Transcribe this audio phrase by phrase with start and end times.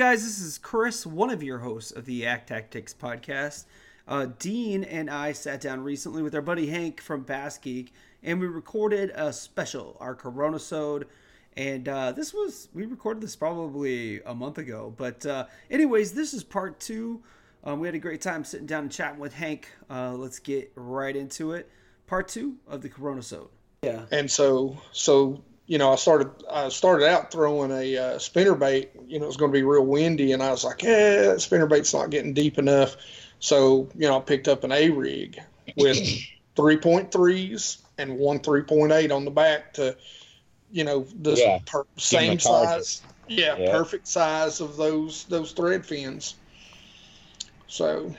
[0.00, 0.24] Guys?
[0.24, 3.66] This is Chris, one of your hosts of the Act Tactics podcast.
[4.08, 7.92] Uh, Dean and I sat down recently with our buddy Hank from Bass Geek,
[8.22, 11.06] and we recorded a special, our Corona Sode.
[11.54, 14.94] And uh, this was, we recorded this probably a month ago.
[14.96, 17.22] But, uh, anyways, this is part two.
[17.62, 19.68] Um, we had a great time sitting down and chatting with Hank.
[19.90, 21.68] Uh, let's get right into it.
[22.06, 23.50] Part two of the Corona Sode.
[23.82, 24.06] Yeah.
[24.10, 28.90] And so, so you know, I started I started out throwing a uh, spinner bait.
[29.06, 31.40] You know, it was going to be real windy, and I was like, "Eh, that
[31.40, 32.96] spinner bait's not getting deep enough."
[33.38, 35.40] So, you know, I picked up an A rig
[35.76, 35.96] with
[36.56, 39.96] 3.3s and one 3.8 on the back to,
[40.72, 41.60] you know, the Yeah.
[41.64, 43.02] per- same size.
[43.28, 43.70] Yeah, Yeah.
[43.70, 46.34] perfect size of those those thread fins.
[47.68, 48.16] So,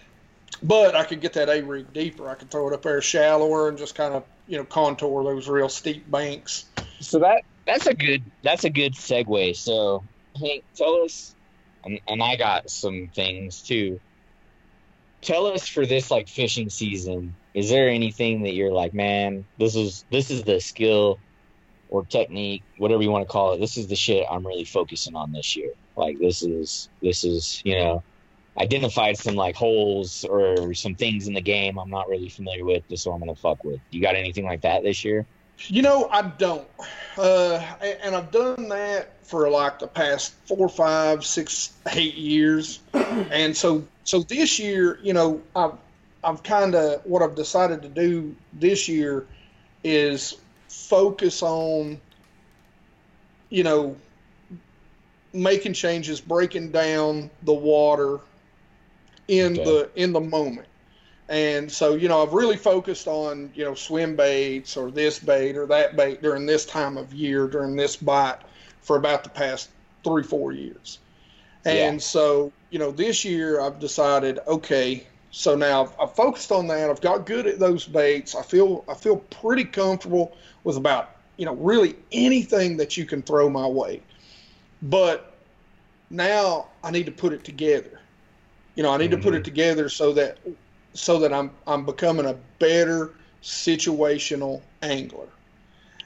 [0.63, 2.29] but I could get that A rig deeper.
[2.29, 5.49] I could throw it up there shallower and just kind of you know contour those
[5.49, 6.63] real steep banks.
[7.01, 9.55] So that that's a good that's a good segue.
[9.55, 10.03] So
[10.39, 11.35] Hank, tell us,
[11.83, 13.99] and, and I got some things too.
[15.21, 17.35] Tell us for this like fishing season.
[17.53, 21.19] Is there anything that you're like, man, this is this is the skill
[21.89, 23.59] or technique, whatever you want to call it.
[23.59, 25.71] This is the shit I'm really focusing on this year.
[25.95, 28.03] Like this is this is you know
[28.59, 32.87] identified some like holes or some things in the game I'm not really familiar with.
[32.89, 33.79] Just so I'm gonna fuck with.
[33.91, 35.27] You got anything like that this year?
[35.67, 36.67] You know, I don't.
[37.17, 37.63] Uh,
[38.03, 42.79] and I've done that for like the past four, five, six, eight years.
[42.93, 45.73] and so, so this year, you know, I've,
[46.23, 49.27] I've kind of, what I've decided to do this year
[49.83, 50.37] is
[50.67, 51.99] focus on,
[53.49, 53.95] you know,
[55.33, 58.19] making changes, breaking down the water
[59.27, 59.63] in Okay.
[59.63, 60.67] the, in the moment.
[61.31, 65.55] And so, you know, I've really focused on, you know, swim baits or this bait
[65.55, 68.39] or that bait during this time of year, during this bite
[68.81, 69.69] for about the past
[70.03, 70.99] three, four years.
[71.63, 71.97] And Yeah.
[71.99, 76.89] so, you know, this year I've decided, okay, so now I've, I've focused on that.
[76.89, 78.35] I've got good at those baits.
[78.35, 83.21] I feel I feel pretty comfortable with about, you know, really anything that you can
[83.21, 84.01] throw my way.
[84.81, 85.33] But
[86.09, 88.01] now I need to put it together.
[88.75, 89.43] You know, I need to put it mm-hmm.
[89.43, 90.37] together so that
[90.93, 95.27] so that I'm I'm becoming a better situational angler.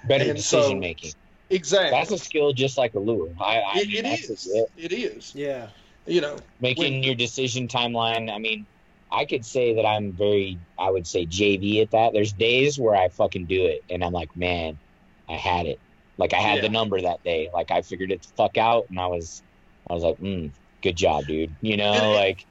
[0.07, 1.13] Better And so- decision making.
[1.51, 1.91] Exactly.
[1.91, 3.29] That's a skill just like a lure.
[3.39, 4.47] I, I it, mean, it that's is.
[4.47, 4.71] it.
[4.77, 5.33] It is.
[5.35, 5.67] Yeah.
[6.07, 6.37] You know.
[6.59, 8.33] Making When- your decision timeline.
[8.33, 8.65] I mean,
[9.11, 12.13] I could say that I'm very, I would say JV at that.
[12.13, 14.77] There's days where I fucking do it and I'm like, man,
[15.29, 15.79] I had it.
[16.17, 16.61] Like I had Yeah.
[16.63, 17.49] the number that day.
[17.53, 19.43] Like I figured it the fuck out and I was,
[19.87, 20.49] I was like, mm,
[20.81, 21.53] good job, dude.
[21.61, 22.45] You know, like,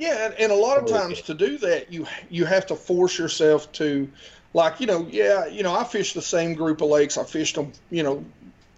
[0.00, 3.18] Yeah, and, and a lot of times to do that, you you have to force
[3.18, 4.10] yourself to,
[4.54, 7.18] like you know, yeah, you know, I fished the same group of lakes.
[7.18, 8.24] I fished them, you know,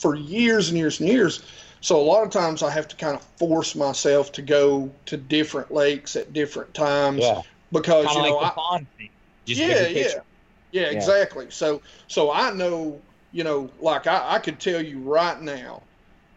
[0.00, 1.44] for years and years and years.
[1.80, 5.16] So a lot of times I have to kind of force myself to go to
[5.16, 9.10] different lakes at different times yeah, because kind you know like I, the pond thing.
[9.46, 10.24] Just yeah, yeah, picture.
[10.72, 10.90] yeah, Yeah.
[10.90, 11.50] exactly.
[11.50, 13.00] So, so I know,
[13.30, 15.82] you know, like I, I could tell you right now,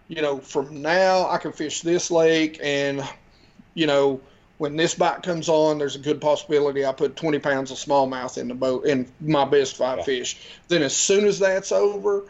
[0.07, 3.01] you know, from now I can fish this lake, and
[3.73, 4.21] you know,
[4.57, 8.37] when this bite comes on, there's a good possibility I put 20 pounds of smallmouth
[8.37, 10.03] in the boat in my best five Yeah.
[10.05, 10.37] fish.
[10.69, 12.25] Then as soon as that's over.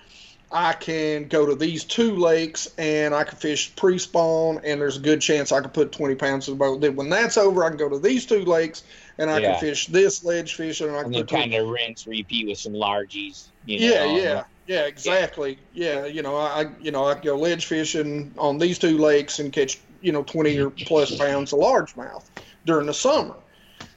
[0.52, 5.02] I can go to these two lakes and I can fish pre-spawn, and there's a
[5.02, 6.82] good chance I can put 20 pounds in the boat.
[6.82, 8.84] Then when that's over, I can go to these two lakes
[9.18, 9.52] and I Yeah.
[9.54, 12.06] can fish this ledge fishing, and I can And then put 20 kind of rinse,
[12.06, 13.50] repeat with some largies.
[13.66, 13.86] You know?
[13.86, 15.58] yeah, yeah, yeah, exactly.
[15.74, 19.40] Yeah, you know, I, I- you know, I go ledge fishing on these two lakes
[19.40, 22.26] and catch, you know, twenty or plus pounds of largemouth
[22.66, 23.36] during the summer.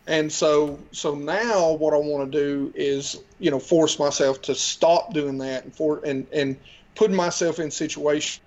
[0.06, 4.54] And so, so now what I want to do is, you know, force myself to
[4.54, 6.56] stop doing that and for and and
[6.94, 8.40] put myself in situations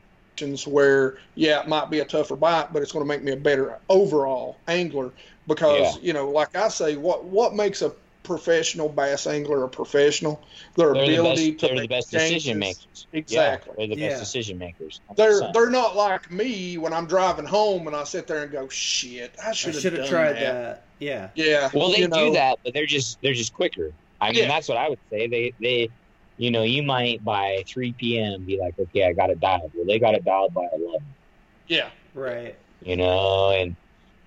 [0.66, 3.38] where, yeah, it might be a tougher bite, but it's going to make me a
[3.38, 5.12] better overall angler
[5.48, 10.42] because, you know, like I say, what what makes a professional bass angler a professional?
[10.76, 12.30] Their They're the ability best, to they're the make best changes.
[12.32, 13.08] decision makers.
[13.14, 13.74] Exactly.
[13.78, 14.10] Yeah, they're the Yeah.
[14.10, 15.02] best decision makers.
[15.16, 15.54] They're 100%.
[15.54, 19.34] they're not like me when I'm driving home and I sit there and go, shit,
[19.44, 20.40] I I should should have have tried that.
[20.40, 20.84] that.
[21.00, 21.30] Yeah.
[21.36, 21.70] Yeah.
[21.74, 23.92] Well, they you know, do that, but they're just they're just quicker.
[24.20, 24.48] I mean, Yeah.
[24.50, 25.28] that's what I would say.
[25.28, 25.90] They they,
[26.38, 28.44] you know, you might by 3 p.m.
[28.44, 29.72] be like, okay, I got it dialed.
[29.76, 31.06] Well, they got it dialed by 11.
[31.68, 31.90] Yeah.
[32.14, 32.56] Right.
[32.84, 33.76] You know, and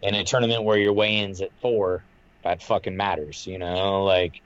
[0.02, 2.04] in a tournament where your weigh-ins at four,
[2.44, 3.46] that fucking matters.
[3.46, 4.40] You know, like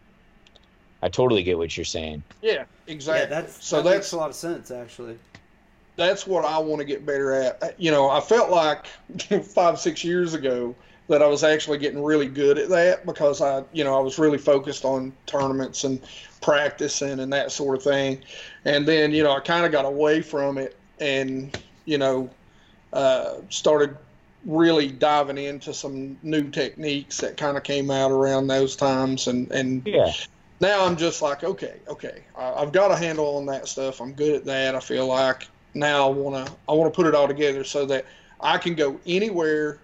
[1.03, 2.23] I totally get what you're saying.
[2.43, 2.65] Yeah.
[2.87, 3.23] Exactly.
[3.23, 5.19] Yeah, that's so that that's makes a lot of sense actually.
[5.97, 7.63] that's what I want to get better at.
[7.63, 8.87] Uh, You know, I felt like
[9.45, 10.75] five, six years ago
[11.09, 14.19] that I was actually getting really good at that because I, you know, I was
[14.19, 16.01] really focused on tournaments and
[16.43, 18.23] practicing and that sort of thing.
[18.65, 22.29] And then, you know, I kind of got away from it and, you know,
[22.93, 23.97] uh, started
[24.45, 29.51] really diving into some new techniques that kind of came out around those times, and
[29.53, 30.13] and Yeah.
[30.61, 34.01] now I'm just like, okay, okay, I, I've got a handle on that stuff.
[34.01, 34.75] I'm good at that.
[34.75, 37.85] I feel like now I want to I want to put it all together so
[37.87, 38.07] that
[38.41, 39.83] I can go anywhere,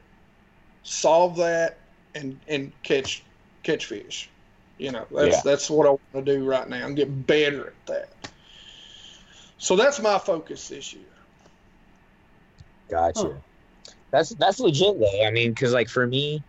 [0.83, 1.81] solve that,
[2.15, 3.25] and and catch
[3.63, 4.31] catch fish.
[4.79, 5.43] You know, that's Yeah.
[5.43, 8.31] that's what I want to do right now and get better at that.
[9.59, 11.07] So that's my focus this year.
[12.91, 13.23] Gotcha.
[13.23, 13.54] Huh.
[14.15, 15.27] That's that's legit though.
[15.27, 16.41] I mean, because like for me,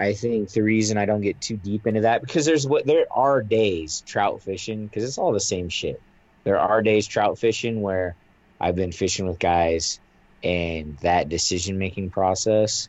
[0.00, 3.06] I think the reason I don't get too deep into that because there's what there
[3.12, 6.02] are days trout fishing because it's all the same shit.
[6.42, 8.16] There are days trout fishing where
[8.60, 10.00] I've been fishing with guys
[10.42, 12.88] and that decision making process.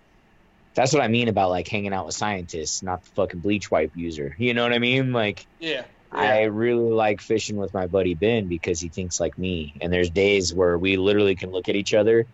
[0.74, 3.96] That's what I mean about like hanging out with scientists, not the fucking bleach wipe
[3.96, 4.36] user.
[4.40, 5.14] You know what I mean?
[5.14, 5.84] Like Yeah.
[6.12, 9.76] I really like fishing with my buddy Ben because he thinks like me.
[9.82, 12.26] And there's days where we literally can look at each other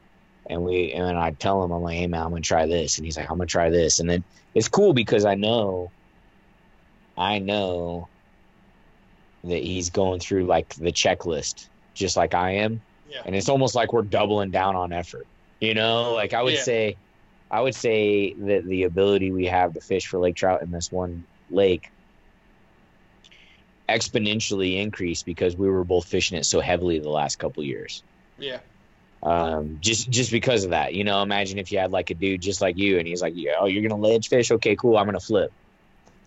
[0.49, 3.05] and we and I tell him I'm like, hey man, I'm gonna try this, and
[3.05, 4.23] he's like, I'm gonna try this, and then
[4.53, 5.91] it's cool because I know,
[7.17, 8.09] I know
[9.43, 13.23] that he's going through like the checklist just like I am, Yeah.
[13.25, 15.27] and it's almost like we're doubling down on effort.
[15.59, 16.61] You know, like I would Yeah.
[16.63, 16.97] say,
[17.49, 20.89] I would say that the ability we have to fish for lake trout in this
[20.91, 21.83] one lake
[23.89, 28.03] exponentially increased because we were both fishing it so heavily the last couple years.
[28.37, 28.59] Yeah.
[29.23, 31.21] Um, just just because of that, you know.
[31.21, 33.67] Imagine if you had like a dude just like you, and he's like, "Yeah, oh,
[33.67, 34.51] you're gonna ledge fish?
[34.51, 34.97] Okay, cool.
[34.97, 35.51] I'm gonna flip."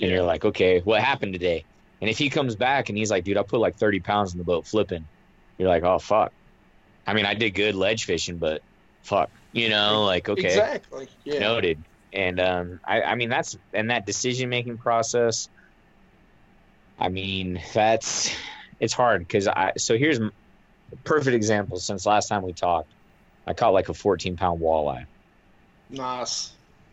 [0.01, 0.17] And Yeah.
[0.17, 1.67] you're like, "Okay, what happened today?"
[2.01, 4.39] And if he comes back and he's like, "Dude, I put like 30 pounds in
[4.39, 5.09] the boat flipping,"
[5.59, 6.33] you're like, "Oh fuck."
[7.07, 8.63] I mean, I did good ledge fishing, but
[9.03, 11.09] fuck, you know, like okay, Exactly.
[11.25, 11.41] Yeah.
[11.41, 11.85] noted.
[12.13, 15.49] And um, I, I mean, that's and that decision making process.
[16.99, 18.35] I mean, that's
[18.81, 19.73] it's hard because I.
[19.79, 20.21] So here's
[21.05, 21.79] perfect example.
[21.79, 22.91] Since last time we talked,
[23.47, 25.07] I caught like a 14 pound walleye.
[25.91, 26.53] Nice.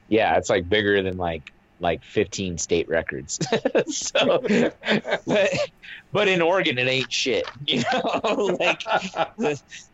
[0.10, 3.40] Yeah, it's like bigger than like like 15 state records.
[3.88, 4.44] so,
[5.26, 5.58] but
[6.12, 7.46] but in Oregon, it ain't shit.
[7.68, 8.84] You know, like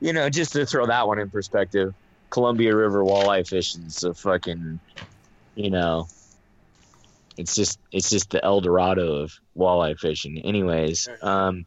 [0.01, 1.93] you know, just to throw that one in perspective,
[2.29, 4.79] Columbia River walleye fishing's a fucking,
[5.55, 6.07] you know,
[7.37, 10.39] it's just it's just the El Dorado of walleye fishing.
[10.39, 11.65] Anyways, um,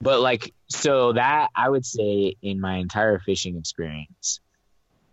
[0.00, 4.40] but like so that I would say in my entire fishing experience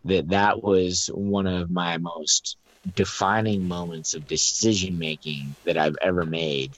[0.05, 2.57] that that was one of my most
[2.93, 6.73] defining moments of decision making that I've ever made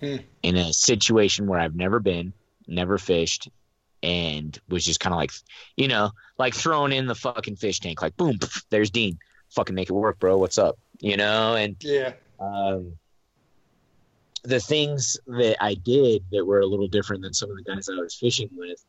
[0.00, 0.16] Hmm.
[0.42, 2.34] in a situation where I've never been,
[2.66, 3.48] never fished,
[4.02, 5.30] and was just kind of like,
[5.76, 9.18] you know, like thrown in the fucking fish tank, like boom, pff, there's Dean,
[9.54, 10.36] fucking make it work, bro.
[10.36, 10.76] What's up?
[11.00, 12.12] You know, and Yeah.
[12.38, 12.98] um,
[14.46, 17.88] the things that I did that were a little different than some of the guys
[17.88, 18.84] I was fishing with.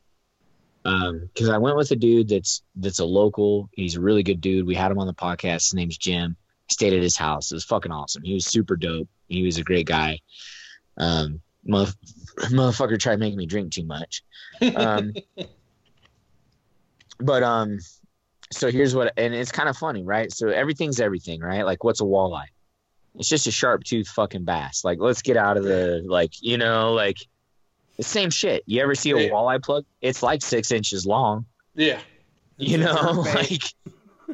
[0.84, 3.70] Because I went with a dude that's that's a local.
[3.74, 4.66] He's a really good dude.
[4.66, 5.66] We had him on the podcast.
[5.66, 6.38] His name's Jim.
[6.70, 7.52] Stayed at his house.
[7.52, 8.24] It was fucking awesome.
[8.24, 9.10] He was super dope.
[9.28, 10.20] He was a great guy.
[10.98, 11.96] Um, motherf-
[12.52, 14.24] motherfucker tried making me drink too much.
[14.76, 15.14] Um,
[17.20, 17.80] but um,
[18.52, 20.32] so here's what, and it's kind of funny, right?
[20.32, 21.64] So everything's everything, right?
[21.64, 22.48] Like, what's a walleye?
[23.18, 24.84] It's just a sharp tooth fucking bass.
[24.84, 27.18] Like, let's get out of the like, you know, like
[27.98, 28.64] the same shit.
[28.68, 29.30] You ever see a Yeah.
[29.30, 29.86] walleye plug?
[30.02, 31.46] It's like six inches long.
[31.74, 32.00] Yeah.
[32.58, 33.64] You It's know, like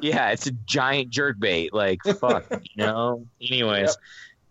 [0.01, 1.73] yeah, it's a giant jerk bait.
[1.73, 3.25] Like fuck, you know.
[3.41, 3.95] Anyways, Yep.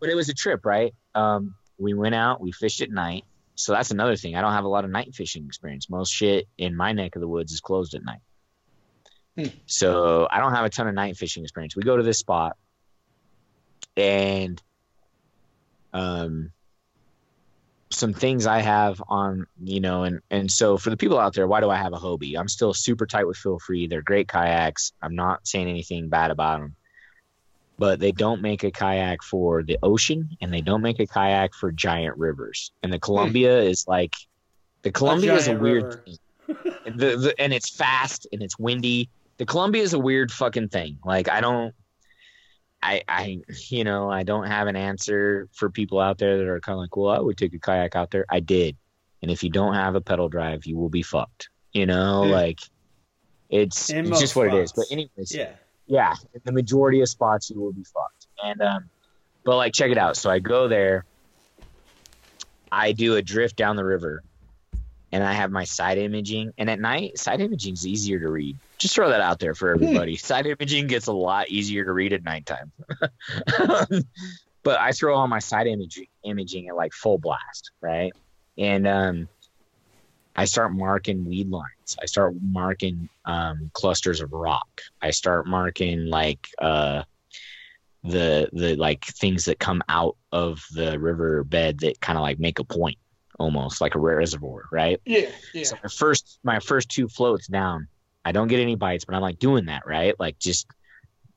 [0.00, 0.94] but it was a trip, right?
[1.14, 3.24] Um, we went out, we fished at night.
[3.54, 4.34] So that's another thing.
[4.34, 5.90] I don't have a lot of night fishing experience.
[5.90, 8.20] Most shit in my neck of the woods is closed at night.
[9.36, 9.46] Hmm.
[9.66, 11.76] So I don't have a ton of night fishing experience.
[11.76, 12.56] We go to this spot
[13.96, 14.62] and
[15.92, 16.52] um
[17.94, 21.46] some things I have on, you know, and and so for the people out there,
[21.46, 22.38] why do I have a Hobie?
[22.38, 23.86] I'm still super tight with Feel Free.
[23.86, 24.92] They're great kayaks.
[25.02, 26.76] I'm not saying anything bad about them,
[27.78, 31.54] but they don't make a kayak for the ocean, and they don't make a kayak
[31.54, 32.72] for giant rivers.
[32.82, 34.14] And the Columbia is like,
[34.82, 36.16] the Columbia is a weird, thing.
[36.46, 39.10] the, the and it's fast and it's windy.
[39.38, 40.98] The Columbia is a weird fucking thing.
[41.04, 41.74] Like I don't.
[42.82, 46.60] I, I, you know, I don't have an answer for people out there that are
[46.60, 48.26] kind of like, well, I would take a kayak out there.
[48.30, 48.76] I did.
[49.22, 51.48] And if you don't have a pedal drive, you will be fucked.
[51.72, 52.32] You know, Yeah.
[52.32, 52.60] like
[53.50, 54.72] it's, it's just what it is.
[54.72, 55.52] But anyways, Yeah.
[55.86, 58.26] yeah, in the majority of spots you will be fucked.
[58.44, 58.90] And um,
[59.44, 60.16] but like check it out.
[60.16, 61.04] So I go there,
[62.70, 64.22] I do a drift down the river,
[65.12, 66.52] and I have my side imaging.
[66.56, 68.56] And at night, side imaging is easier to read.
[68.78, 70.16] Just throw that out there for everybody.
[70.16, 72.72] side imaging gets a lot easier to read at nighttime.
[74.62, 78.12] but I throw on my side imaging imaging at like full blast, right?
[78.56, 79.28] And um,
[80.34, 81.96] I start marking weed lines.
[82.00, 84.80] I start marking um, clusters of rock.
[85.00, 87.02] I start marking like uh,
[88.02, 92.38] the the like things that come out of the river bed that kind of like
[92.38, 92.98] make a point,
[93.38, 95.00] almost like a rare reservoir, right?
[95.04, 95.64] Yeah, yeah.
[95.64, 97.88] So my first my first two floats down,
[98.24, 100.14] I don't get any bites, but I'm like doing that, right?
[100.18, 100.66] Like just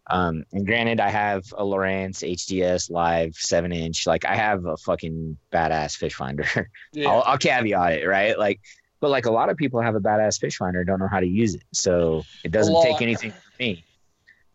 [0.08, 4.06] um and granted I have a Lowrance HDS live seven inch.
[4.06, 6.46] Like I have a fucking badass fish finder.
[6.94, 7.10] yeah.
[7.10, 8.38] I'll, I'll caveat it, right?
[8.38, 8.60] Like
[9.00, 11.28] but like a lot of people have a badass fish finder don't know how to
[11.28, 11.64] use it.
[11.74, 13.86] So it doesn't take anything from me.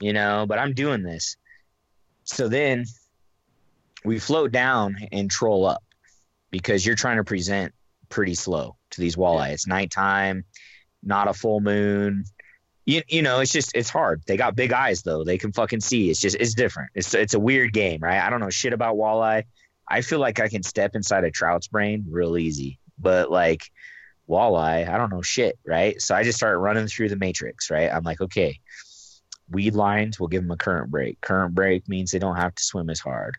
[0.00, 1.36] You know, but I'm doing this.
[2.24, 2.86] So then
[4.04, 5.82] we float down and troll up
[6.50, 7.72] because you're trying to present
[8.08, 9.48] pretty slow to these walleye.
[9.48, 9.54] Yeah.
[9.54, 10.44] It's nighttime,
[11.02, 12.24] not a full moon.
[12.86, 14.22] You, you know, it's just it's hard.
[14.26, 15.24] They got big eyes though.
[15.24, 16.10] They can fucking see.
[16.10, 16.90] It's just it's different.
[16.94, 18.20] It's it's a weird game, right?
[18.20, 19.44] I don't know shit about walleye.
[19.88, 23.70] I feel like I can step inside a trout's brain real easy, but like
[24.28, 26.00] walleye, I don't know shit, right?
[26.00, 27.90] So I just started running through the matrix, right?
[27.92, 28.60] I'm like, okay,
[29.50, 31.20] weed lines will give them a current break.
[31.20, 33.36] Current break means they don't have to swim as hard.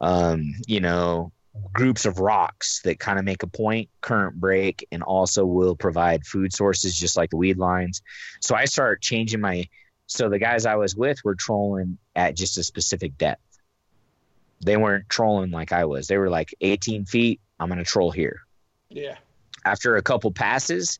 [0.00, 1.32] Um, you know,
[1.72, 6.26] groups of rocks that kind of make a point, current break, and also will provide
[6.26, 8.02] food sources just like the weed lines.
[8.40, 9.68] So I start changing my.
[10.06, 13.40] So the guys I was with were trolling at just a specific depth.
[14.64, 16.08] They weren't trolling like I was.
[16.08, 17.40] They were like 18 feet.
[17.58, 18.42] I'm going to troll here
[18.94, 19.16] yeah.
[19.64, 20.98] after a couple passes,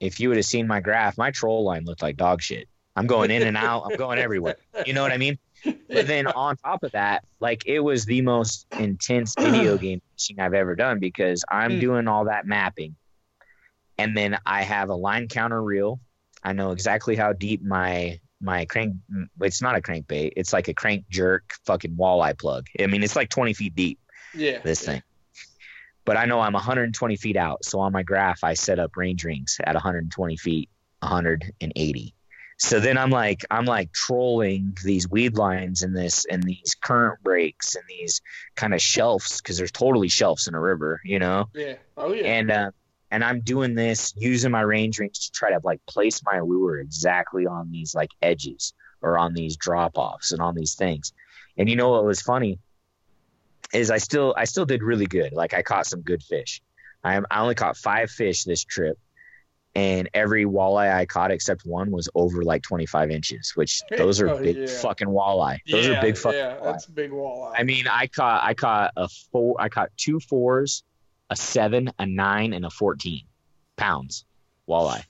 [0.00, 2.68] if you would have seen my graph, my troll line looked like dog shit.
[2.96, 3.84] I'm going in and out.
[3.86, 4.56] I'm going everywhere.
[4.84, 5.38] You know what I mean?
[5.88, 10.40] But then on top of that, like it was the most intense video game fishing
[10.40, 11.80] I've ever done because I'm Hmm.
[11.80, 12.96] doing all that mapping.
[13.98, 16.00] And then I have a line counter reel.
[16.42, 18.96] I know exactly how deep my my crank
[19.40, 22.66] it's not a crankbait, it's like a crank jerk fucking walleye plug.
[22.80, 24.00] I mean it's like 20 feet deep
[24.34, 24.60] Yeah.
[24.64, 25.02] this thing.
[26.04, 27.64] But I know I'm 120 feet out.
[27.64, 30.68] So on my graph, I set up range rings at 120 feet,
[31.00, 32.14] 180.
[32.58, 37.22] So then I'm like, I'm like trolling these weed lines and this and these current
[37.22, 38.20] breaks and these
[38.54, 41.48] kind of shelves because there's totally shelves in a river, you know.
[41.54, 41.74] Yeah.
[41.96, 42.24] Oh yeah.
[42.24, 42.70] And uh,
[43.10, 46.78] and I'm doing this using my range rings to try to like place my lure
[46.78, 51.12] exactly on these like edges or on these drop offs and on these things.
[51.58, 52.58] And you know what was funny
[53.72, 55.32] is I still I still did really good.
[55.32, 56.62] Like I caught some good fish.
[57.04, 58.98] I am I only caught five fish this trip,
[59.74, 64.28] and every walleye I caught except one was over like 25 inches, which those are
[64.30, 64.66] Oh, big yeah.
[64.66, 65.58] fucking walleye.
[65.70, 66.38] Those yeah, are big fucking.
[66.38, 66.64] Yeah, walleye.
[66.64, 67.54] that's big walleye.
[67.56, 69.56] I mean, I caught I caught a four.
[69.58, 70.82] I caught two fours,
[71.30, 73.22] a seven, a nine, and a fourteen
[73.76, 74.24] pounds
[74.68, 75.04] walleye.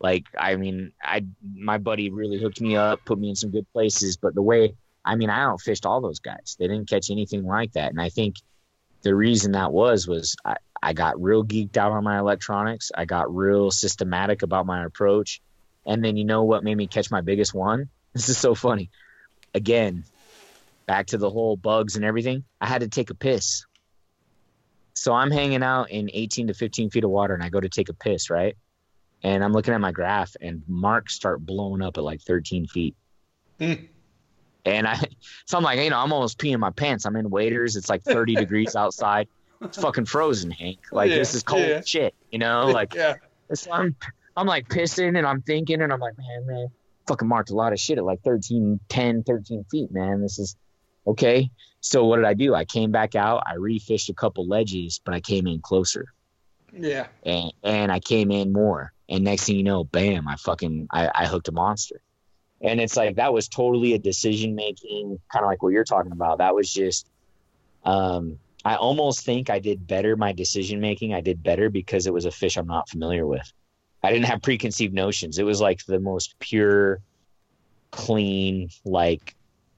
[0.00, 3.66] Like I mean, I my buddy really hooked me up, put me in some good
[3.72, 4.16] places.
[4.16, 6.56] But the way I mean, I outfished all those guys.
[6.58, 8.36] They didn't catch anything like that, and I think
[9.02, 12.90] the reason that was was I, I got real geeked out on my electronics.
[12.94, 15.40] I got real systematic about my approach,
[15.84, 17.88] and then you know what made me catch my biggest one?
[18.14, 18.90] This is so funny.
[19.54, 20.02] Again,
[20.86, 23.64] back to the whole bugs and everything, I had to take a piss.
[24.94, 27.68] So I'm hanging out in 18 to 15 feet of water and I go to
[27.68, 28.56] take a piss, right?
[29.22, 32.96] And I'm looking at my graph and marks start blowing up at like 13 feet.
[33.60, 33.74] Hmm.
[34.64, 35.00] And I,
[35.46, 37.04] so I'm like, you know, I'm almost peeing my pants.
[37.04, 37.76] I'm in waders.
[37.76, 39.28] It's like 30 degrees outside.
[39.62, 40.78] It's fucking frozen, Hank.
[40.92, 41.80] Like this is cold yeah.
[41.84, 42.68] shit, you know?
[42.72, 43.14] Like yeah.
[43.52, 43.96] so I'm
[44.36, 46.68] I'm like pissing and I'm thinking and I'm like, man, man,
[47.06, 50.20] fucking marked a lot of shit at like 13, 10, 13 feet, man.
[50.20, 50.56] This is
[51.06, 51.50] okay.
[51.80, 52.54] So what did I do?
[52.54, 56.06] I came back out, I refished a couple ledges, but I came in closer
[56.72, 57.06] Yeah.
[57.24, 58.92] and and I came in more.
[59.08, 62.00] And next thing you know, bam, I fucking I, I hooked a monster.
[62.60, 66.12] And it's like that was totally a decision making, kind of like what you're talking
[66.12, 66.38] about.
[66.38, 67.08] That was just
[67.84, 68.38] um
[68.68, 71.14] I almost think I did better my decision making.
[71.14, 73.50] I did better because it was a fish I'm not familiar with.
[74.02, 75.38] I didn't have preconceived notions.
[75.38, 77.00] It was like the most pure,
[77.90, 79.34] clean, like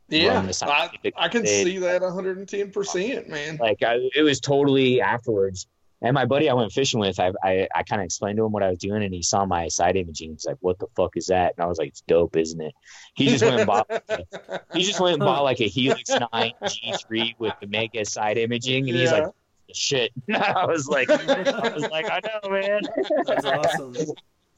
[0.09, 0.50] Yeah.
[0.62, 3.59] I, I can see that 110%, man.
[3.61, 5.68] like I, it was totally afterwards.
[6.02, 8.52] And my buddy I went fishing with, I I, I kind of explained to him
[8.52, 10.30] what I was doing, and he saw my side imaging.
[10.33, 12.73] He's like, "What the fuck is that?" And I was like, "It's dope, isn't it?"
[13.14, 13.87] He just went and bought.
[14.73, 18.88] he just went and bought like a Helix Nine G3 with the mega side imaging,
[18.88, 19.26] and he's like,
[19.75, 22.80] "Shit!" I was like, "I was like, I know, man."
[23.26, 23.95] That's awesome.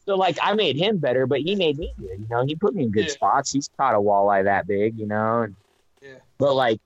[0.05, 2.19] So like, I made him better, but he made me good.
[2.19, 3.13] You know, he put me in good Yeah.
[3.13, 3.53] spots.
[3.53, 5.43] He's caught a walleye that big, you know.
[5.43, 5.57] And,
[6.01, 6.17] Yeah.
[6.39, 6.81] But like,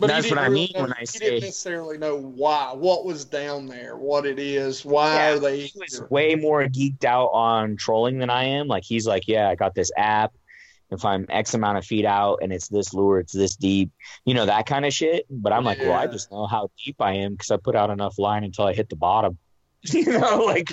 [0.00, 3.24] But That's what I mean know- when I say- didn't necessarily know why, what was
[3.26, 5.60] down there, what it is, why Yeah, are they.
[5.66, 8.66] he was way more geeked out on trolling than I am.
[8.66, 10.32] Like he's like, yeah, I got this app.
[10.90, 13.90] If I'm X amount of feet out and it's this lure, it's this deep,
[14.24, 15.24] you know, that kind of shit.
[15.30, 17.90] But I'm like, well, I just know how deep I am because I put out
[17.90, 19.38] enough line until I hit the bottom.
[19.82, 20.68] you know, like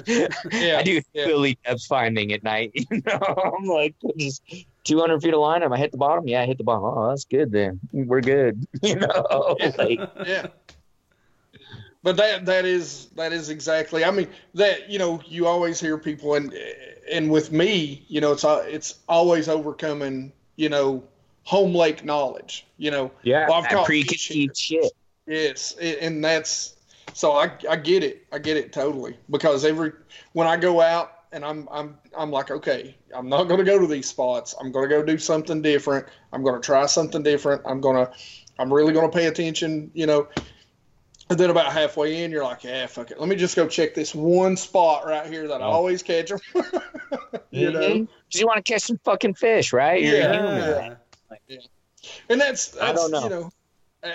[0.52, 1.26] Yeah, I do yeah.
[1.26, 2.72] Philly depth finding at night.
[2.92, 4.42] You know, I'm like just
[4.88, 5.64] 200 feet of line.
[5.64, 6.28] Am I hit the bottom?
[6.28, 6.86] Yeah, I hit the bottom.
[6.86, 7.80] Oh, that's good then.
[7.92, 8.66] We're good.
[8.82, 10.48] You know, like yeah.
[12.04, 14.06] But that that is that is exactly.
[14.06, 16.54] I mean that you know you always hear people and
[17.12, 21.04] and with me you know it's it's always overcoming you know
[21.44, 22.66] home lake knowledge.
[22.78, 24.92] You know yeah, Well, I've caught preconceived shit.
[25.26, 26.76] yes, and that's
[27.14, 29.92] so I I get it I get it totally because every
[30.34, 33.80] when I go out and I'm I'm I'm like okay I'm not going to go
[33.80, 37.24] to these spots I'm going to go do something different I'm going to try something
[37.24, 38.12] different I'm going to
[38.60, 40.28] I'm really going to pay attention you know
[41.30, 43.94] and then about halfway in you're like yeah fuck it let me just go check
[43.94, 45.72] this one spot right here that I Oh.
[45.72, 46.40] always catch them
[47.52, 48.08] you know Mhm.
[48.32, 50.02] 'Cause you want to catch some fucking fish, right?
[50.02, 50.34] You're a Yeah.
[50.34, 50.98] human.
[52.30, 53.24] and that's, that's I don't know.
[53.24, 53.50] you know,
[54.04, 54.10] uh,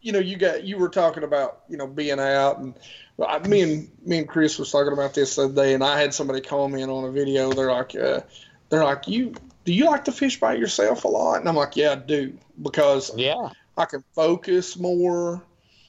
[0.00, 2.74] you know, you got you were talking about you know being out, and
[3.22, 5.84] well, I, me and me and Chris was talking about this the other day, and
[5.84, 7.50] I had somebody comment on a video.
[7.52, 8.20] They're like, uh,
[8.68, 11.38] they're like, you do you like to fish by yourself a lot?
[11.38, 13.50] And I'm like, yeah, I do because Yeah.
[13.76, 15.40] I can focus more.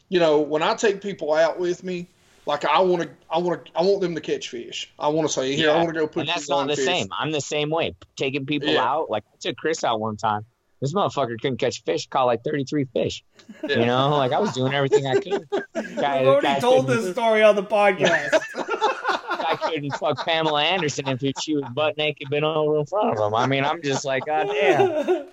[0.09, 2.07] You know, when I take people out with me,
[2.45, 4.93] like I want to, I want to, I want them to catch fish.
[4.99, 6.75] I want to say, here, I want to go put And that's not on the
[6.75, 6.85] fish.
[6.85, 7.09] same.
[7.17, 7.95] I'm the same way.
[8.15, 8.83] Taking people Yeah.
[8.83, 10.45] out, like I took Chris out one time.
[10.83, 12.09] This motherfucker couldn't catch fish.
[12.09, 13.23] Caught like 33 fish.
[13.63, 13.79] Yeah.
[13.79, 15.47] You know, like I was doing everything I could.
[15.95, 18.37] Guy, We've already told couldn't- this story on the podcast.
[18.55, 23.25] I couldn't fuck Pamela Anderson if she was butt naked, been over in front of
[23.25, 23.33] him.
[23.33, 25.27] I mean, I'm just like, God damn.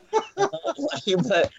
[1.26, 1.50] but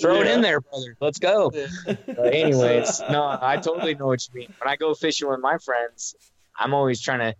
[0.00, 0.96] throw it in there, brother.
[0.98, 1.50] Let's go.
[1.52, 1.66] Yeah.
[2.06, 4.54] But anyways, no, I totally know what you mean.
[4.58, 6.14] When I go fishing with my friends,
[6.58, 7.34] I'm always trying to,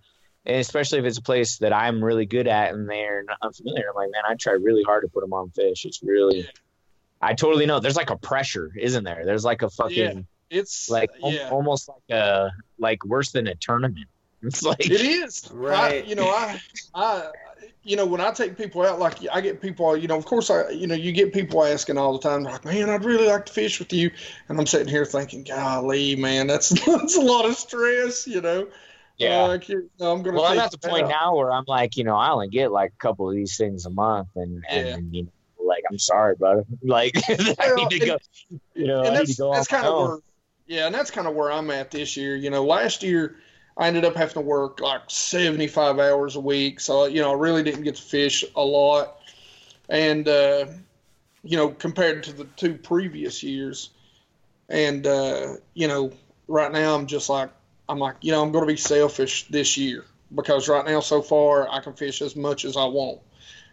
[0.45, 3.91] and especially if it's a place that I'm really good at and they're not unfamiliar.
[3.91, 5.85] I'm like, man, I try really hard to put them on fish.
[5.85, 6.49] It's really,
[7.21, 7.79] I totally know.
[7.81, 9.23] There's like a pressure, isn't there?
[9.25, 10.23] There's like a fucking, Yeah.
[10.51, 11.49] It's like al- yeah.
[11.51, 14.07] almost like a, like worse than a tournament.
[14.45, 16.03] It's like, It is Right.
[16.03, 16.61] I, you know, I,
[16.97, 17.31] I,
[17.85, 20.51] you know, when I take people out, like I get people, you know, of course,
[20.51, 23.47] I, you know, you get people asking all the time, like, man, I'd really like
[23.47, 24.11] to fish with you,
[24.49, 28.69] and I'm sitting here thinking, golly, man, that's that's a lot of stress, you know.
[29.19, 29.43] Yeah.
[29.45, 30.37] Like, you know, I'm gonna.
[30.37, 31.11] well, I'm at the point out.
[31.11, 33.87] now where I'm like, you know, I only get like a couple of these things
[33.87, 34.79] a month, and Yeah.
[34.79, 35.31] and you know,
[35.65, 36.65] like I'm sorry, brother.
[36.83, 38.19] Like I need to go.
[38.75, 40.19] You know, and I need to that's, that's kind of where,
[40.67, 42.37] yeah, and that's kind of where I'm at this year.
[42.37, 43.37] You know, last year
[43.77, 47.35] I ended up having to work like 75 hours a week, so you know I
[47.35, 49.21] really didn't get to fish a lot,
[49.89, 50.67] and uh,
[51.43, 53.91] you know compared to the two previous years,
[54.69, 56.13] and uh, you know
[56.49, 57.51] right now I'm just like
[57.93, 61.21] I'm like you know I'm going to be selfish this year because right now so
[61.21, 63.21] far I can fish as much as I want,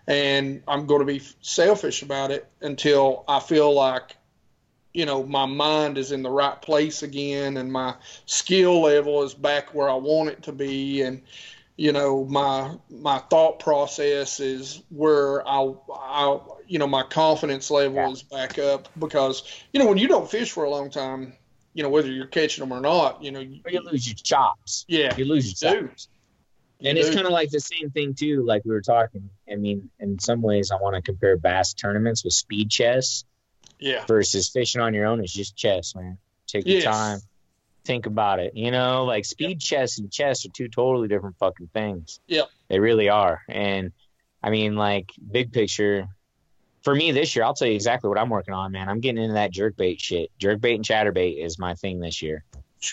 [0.08, 4.18] and I'm going to be selfish about it until I feel like
[4.94, 9.34] you know my mind is in the right place again and my skill level is
[9.34, 11.22] back where I want it to be and
[11.78, 17.96] you know my my thought process is where I I you know my confidence level
[18.00, 18.12] Yeah.
[18.12, 21.38] is back up because you know when you don't fish for a long time
[21.74, 24.86] you know whether you're catching them or not you know you, you lose your chops.
[24.88, 26.08] yeah You lose your chops.
[26.82, 29.30] And it's kind of like the same thing too, like we were talking.
[29.52, 33.26] I mean, in some ways, I want to compare bass tournaments with speed chess
[33.80, 36.18] yeah versus fishing on your own is just chess, man.
[36.48, 36.86] Take your Yes.
[36.86, 37.20] time,
[37.86, 38.56] think about it.
[38.56, 42.20] You know, like speed chess and chess are two totally different fucking things.
[42.28, 42.44] Yeah.
[42.70, 43.42] they really are.
[43.50, 43.92] And
[44.42, 46.08] I mean, like big picture,
[46.90, 48.90] for me this year, I'll tell you exactly what I'm working on, man.
[48.90, 50.32] I'm getting into that jerkbait shit.
[50.40, 52.44] Jerkbait and chatterbait is my thing this year.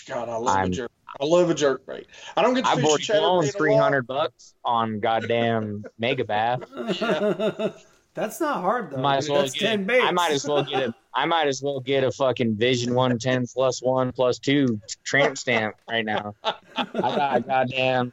[0.07, 2.05] God I love I'm- a jerk I love a jerk bait
[2.35, 3.53] I don't get to I've fish the already blown chatterbait a lot.
[3.57, 7.81] three hundred bucks on goddamn Megabass.
[8.13, 8.97] That's not hard though.
[8.97, 9.61] Might as well That's get.
[9.69, 10.05] ten baits.
[10.05, 10.93] I might as well get a.
[11.15, 15.37] I might as well get a fucking Vision One Ten plus one plus two tramp
[15.37, 16.33] stamp right now.
[16.43, 16.55] I
[16.93, 18.11] got goddamn,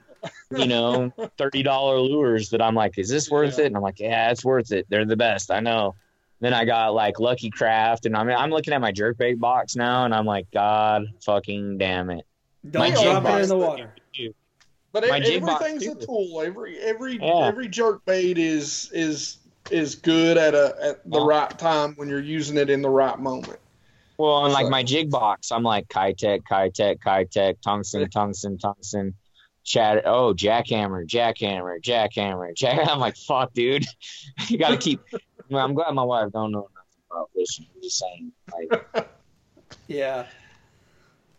[0.56, 3.64] you know, thirty dollar lures that I'm like, is this worth Yeah.
[3.64, 3.66] it?
[3.68, 4.86] And I'm like, yeah, it's worth it.
[4.88, 5.50] They're the best.
[5.50, 5.94] I know.
[6.40, 9.76] Then I got like Lucky Craft, and I mean, I'm looking at my jerkbait box
[9.76, 12.26] now, and I'm like, God fucking damn it.
[12.68, 13.94] Don't my drop jig it in the box- water.
[14.92, 16.40] But My jig box, everything's a tool.
[16.40, 17.46] Every every Yeah.
[17.46, 19.38] every jerk bait is is
[19.70, 21.26] is good at a at the Yeah.
[21.26, 23.58] right time when you're using it in the right moment.
[24.18, 29.14] Well, and like my jig box, I'm like Keitech, Keitech, Keitech, tungsten, tungsten, tungsten,
[29.64, 30.02] chat.
[30.06, 32.86] Oh, jackhammer, jackhammer, jackhammer, jack.
[32.88, 33.84] I'm like, fuck, dude.
[34.48, 35.00] you got to keep.
[35.52, 37.66] I'm glad my wife don't know nothing about fishing.
[37.74, 39.08] I'm just saying, like,
[39.88, 40.26] Yeah.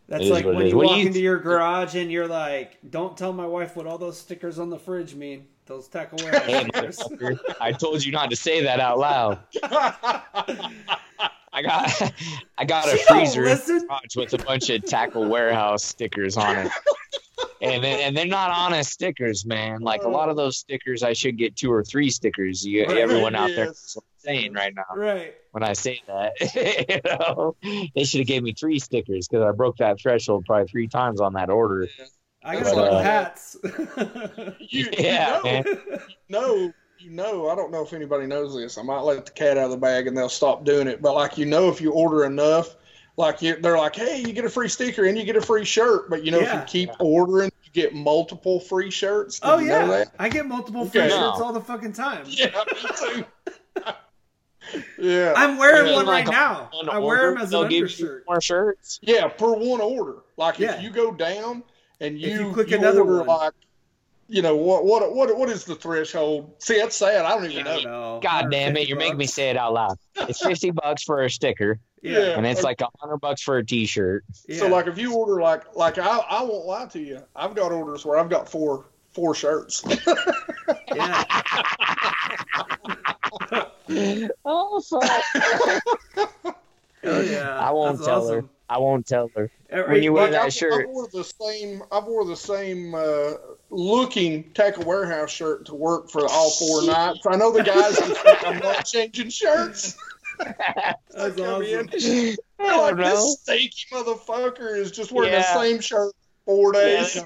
[0.07, 3.33] That's like when you What walk you- into your garage and you're like, "Don't tell
[3.33, 7.39] my wife what all those stickers on the fridge mean." Those tackle hey, stickers.
[7.59, 9.39] I told you not to say that out loud.
[9.63, 12.11] I got,
[12.59, 13.77] I got a She freezer in listen.
[13.79, 16.71] the garage with a bunch of tackle warehouse stickers on it.
[17.61, 19.81] And then, and they're not honest stickers, man.
[19.81, 22.65] Like a lot of those stickers, I should get two or three stickers.
[22.65, 22.97] You, Right.
[22.97, 23.95] everyone out there Yes.
[23.95, 25.35] knows what saying right now Right.
[25.51, 26.33] when I say that.
[26.89, 27.55] you know,
[27.95, 31.21] they should have gave me three stickers because I broke that threshold probably three times
[31.21, 31.87] on that order.
[32.43, 33.57] I But, got a lot uh, of hats.
[34.69, 35.99] You, Yeah, you know, man.
[36.29, 38.77] know, you know, I don't know if anybody knows this.
[38.77, 41.01] I might let the cat out of the bag and they'll stop doing it.
[41.01, 42.75] But like you know, if you order enough,
[43.17, 45.65] like you, they're like, hey, you get a free sticker and you get a free
[45.65, 46.09] shirt.
[46.09, 46.61] But you know, Yeah.
[46.63, 49.39] if you keep ordering, you get multiple free shirts.
[49.39, 50.11] Did oh you know yeah, that?
[50.19, 51.09] I get multiple free Okay.
[51.09, 51.45] shirts No.
[51.45, 52.25] all the fucking time.
[52.27, 53.25] Yeah, me too.
[54.99, 55.95] yeah, I'm wearing Yeah.
[55.95, 56.69] one right now.
[56.73, 58.23] One I wear them as an they'll give you undershirt.
[58.27, 58.99] more shirts.
[59.03, 60.17] yeah, per one order.
[60.37, 60.75] Like Yeah.
[60.75, 61.63] if you go down
[62.01, 63.27] and If you you click another order one.
[63.27, 63.53] like.
[64.27, 64.85] You know what?
[64.85, 65.13] What?
[65.15, 65.37] What?
[65.37, 66.51] What is the threshold?
[66.57, 67.25] See, that's sad.
[67.25, 68.15] I don't I even don't know.
[68.15, 68.19] know.
[68.21, 69.97] God damn it, you're making me say it out loud.
[70.15, 72.19] It's fifty bucks for a sticker, Yeah.
[72.19, 72.25] Yeah.
[72.37, 74.23] and it's like a hundred bucks for a T-shirt.
[74.47, 74.57] yeah.
[74.57, 77.21] So like if you order like like I I won't lie to you.
[77.35, 79.83] I've got orders where I've got four four shirts.
[80.95, 81.23] yeah.
[84.45, 86.55] oh fuck!
[87.07, 87.59] Oh yeah.
[87.59, 88.43] I won't That's tell her.
[88.69, 88.75] Awesome.
[88.75, 89.49] I won't tell her.
[89.69, 92.35] Every- When you wear Like that I've, shirt, I've wore the same I've wore the
[92.35, 93.31] same uh,
[93.69, 97.19] looking Tackle Warehouse shirt to work for all four nights.
[97.27, 98.15] I know the guys who
[98.47, 99.97] I'm not changing shirts.
[100.39, 100.57] That's
[101.17, 102.35] I come in, awesome.
[102.57, 103.03] they're Oh, like no.
[103.09, 105.39] this stinky motherfucker is just wearing Yeah.
[105.41, 106.13] the same shirt
[106.45, 107.17] four days.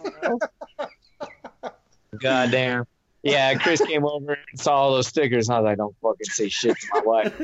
[2.20, 2.86] God damn.
[3.22, 6.26] Yeah, Chris came over and saw all those stickers, and I was like, "Don't fucking
[6.26, 7.42] say shit to my wife."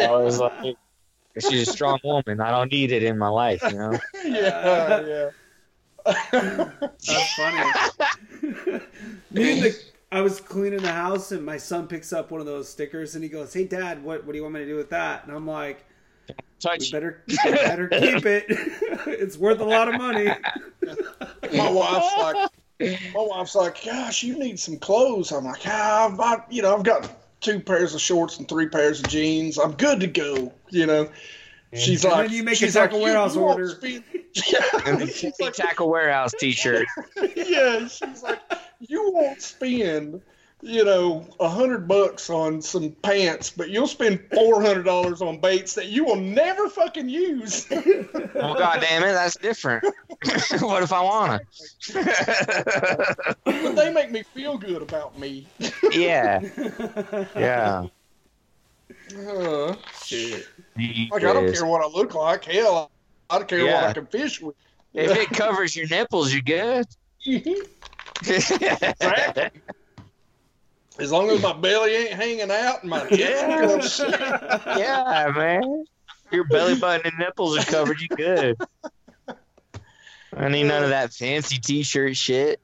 [0.00, 0.76] I was like,
[1.40, 2.40] "She's a strong woman.
[2.40, 5.30] I don't need it in my life, you know." yeah, yeah.
[6.32, 7.72] That's funny.
[9.30, 12.46] Me and the, I was cleaning the house, and my son picks up one of
[12.46, 14.76] those stickers, and he goes, "Hey, Dad, what what do you want me to do
[14.76, 15.84] with that?" And I'm like,
[16.28, 16.90] "We Touch.
[16.90, 18.44] better better keep it.
[19.06, 20.30] it's worth a lot of money."
[21.52, 25.32] my wife's like, my wife's like, gosh, you need some clothes.
[25.32, 28.68] I'm like, ah, I've, I, you know, I've got two pairs of shorts and three
[28.68, 29.58] pairs of jeans.
[29.58, 30.52] I'm good to go.
[30.70, 31.08] You know,
[31.74, 33.68] she's And like, then you make a Tackle like, Warehouse you won't order.
[33.74, 36.86] spend- And yeah, the she's like, Tackle Warehouse T-shirt.
[37.36, 38.40] yeah, she's like,
[38.80, 40.20] you won't spend,
[40.60, 45.38] you know, a hundred bucks on some pants, but you'll spend four hundred dollars on
[45.40, 47.66] baits that you will never fucking use.
[48.34, 49.84] Well, God damn it, that's different.
[50.60, 51.40] what if I wanna?
[53.44, 55.46] but they make me feel good about me.
[55.92, 56.40] yeah,
[57.36, 57.86] yeah.
[59.28, 60.46] Uh, Shit.
[60.76, 62.44] Like I don't care what I look like.
[62.44, 62.90] Hell,
[63.28, 64.54] I don't care what I can fish with.
[64.94, 66.86] If it covers your nipples, you're good.
[70.98, 74.62] As long as my belly ain't hanging out and my hips are up.
[74.78, 75.84] yeah, man.
[76.30, 78.00] Your belly button and nipples are covered.
[78.00, 78.56] You good.
[80.36, 82.60] I need none of that fancy T-shirt shit.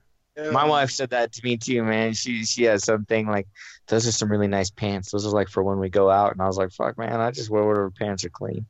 [0.51, 2.13] My wife said that to me too, man.
[2.13, 3.47] She she has something like
[3.87, 5.13] those are some really nice pants.
[5.13, 7.31] Those are like for when we go out, and I was like, "Fuck, man, I
[7.31, 8.67] just wear whatever pants are clean.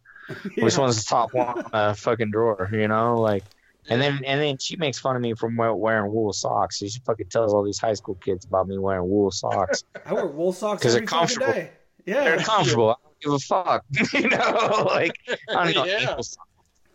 [0.57, 3.45] Which one's the top one on the fucking drawer?" You know, like.
[3.91, 6.79] And then and then she makes fun of me from wearing wool socks.
[6.79, 9.85] She fucking tells all these high school kids about me wearing wool socks.
[10.07, 11.53] I wear wool socks because they're comfortable.
[11.53, 11.71] day.
[12.07, 12.91] They're comfortable.
[12.91, 13.85] I don't give a fuck.
[14.15, 15.13] you know, like
[15.51, 15.85] I don't know.
[15.85, 15.99] Yeah.
[16.09, 16.49] ankle socks.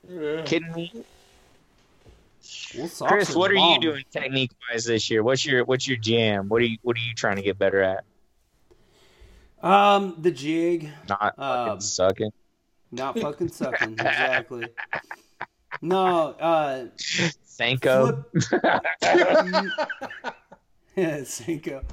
[0.09, 0.41] Yeah.
[0.43, 0.91] Kidding me?
[2.75, 5.21] Wool socks Chris, what are you doing technique wise this year?
[5.23, 6.49] What's your what's your jam?
[6.49, 8.03] What are you what are you trying to get better at?
[9.61, 12.31] Um, the jig, Not fucking Um, sucking.
[12.91, 13.91] not fucking sucking.
[13.99, 14.65] exactly.
[15.81, 16.85] No, uh,
[17.43, 18.25] Sanko.
[18.41, 18.61] flip.
[20.95, 21.83] yeah, Cinco.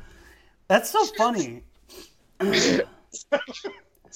[0.68, 1.62] That's so funny.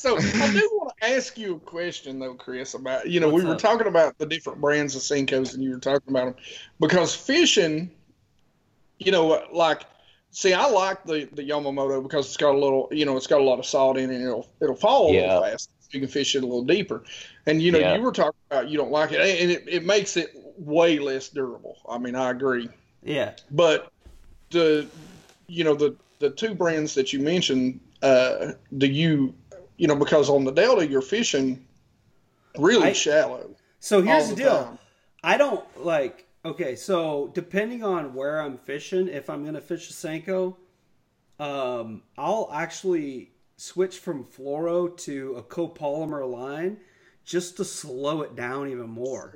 [0.01, 3.45] So I do want to ask you a question though, Chris, about you know What's
[3.45, 3.61] we were up?
[3.61, 6.35] talking about the different brands of Senkos and you were talking about them
[6.81, 7.91] because fishing,
[8.99, 9.83] you know, like
[10.31, 13.43] see I like the the Yamamoto because it's got a little you know it's got
[13.43, 15.71] a lot of salt in it and it'll it'll fall a little fast.
[15.93, 17.03] You can fish it a little deeper,
[17.47, 17.97] and you know Yeah.
[17.97, 21.29] you were talking about you don't like it and it, it makes it way less
[21.29, 21.77] durable.
[21.89, 22.69] I mean I agree.
[23.03, 23.33] Yeah.
[23.51, 23.91] But
[24.51, 24.87] the
[25.49, 29.35] you know the the two brands that you mentioned, uh, do you
[29.79, 31.65] you know because on the Delta you're fishing
[32.59, 33.51] really I- shallow.
[33.81, 34.65] So here's the the deal.
[34.65, 34.79] time.
[35.25, 36.27] I don't like.
[36.45, 40.57] Okay, so depending on where I'm fishing, if I'm gonna fish a Senko,
[41.39, 46.79] um, I'll actually switch from fluoro to a copolymer line
[47.25, 49.35] just to slow it down even more.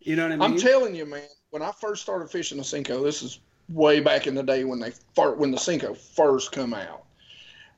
[0.00, 0.42] You know what I mean?
[0.42, 1.22] I'm telling you, man.
[1.50, 3.38] When I first started fishing the Senko, this is
[3.68, 7.04] way back in the day when they when the Senko first come out.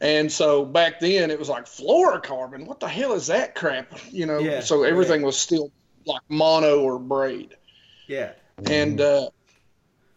[0.01, 2.67] And so back then it was like fluorocarbon.
[2.67, 3.93] What the hell is that crap?
[4.11, 4.39] You know.
[4.39, 5.73] Yeah, so everything was still
[6.07, 7.57] like mono or braid.
[8.07, 8.33] yeah.
[8.65, 9.29] And uh,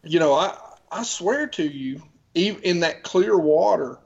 [0.04, 0.58] you know, I
[0.92, 2.02] I swear to you,
[2.36, 4.00] even in that clear water,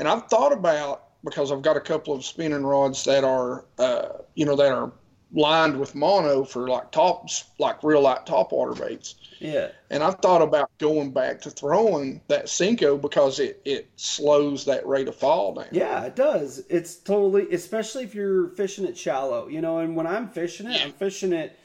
[0.00, 4.08] and I've thought about because I've got a couple of spinning rods that are, uh,
[4.34, 4.90] you know, that are
[5.32, 9.14] lined with mono for like tops, like real light top water baits.
[9.38, 9.68] Yeah.
[9.90, 14.86] And I've thought about going back to throwing that Senko because it, it slows that
[14.86, 15.66] rate of fall down.
[15.70, 16.64] Yeah, it does.
[16.70, 19.78] It's totally, especially if you're fishing it shallow, you know.
[19.78, 20.84] And when I'm fishing it, Yeah.
[20.84, 21.58] I'm fishing it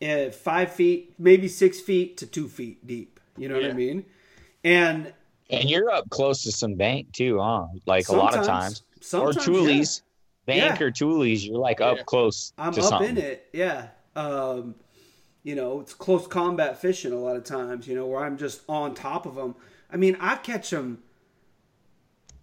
[0.00, 3.20] at five feet, maybe six feet to two feet deep.
[3.36, 4.06] You know what I mean?
[4.64, 5.12] And
[5.50, 7.66] And you're up close to some bank too, huh?
[7.86, 8.82] Like a lot of times.
[9.00, 10.02] sometimes, or Tules.
[10.46, 10.86] Bank Yeah.
[10.86, 12.02] or Tules, you're like up Yeah.
[12.04, 13.10] close I'm to up something.
[13.10, 13.48] in it.
[13.52, 13.88] Yeah.
[14.16, 14.74] Um,
[15.42, 17.86] you know, it's close combat fishing a lot of times.
[17.86, 19.54] You know, where I'm just on top of them.
[19.90, 21.02] I mean, I catch them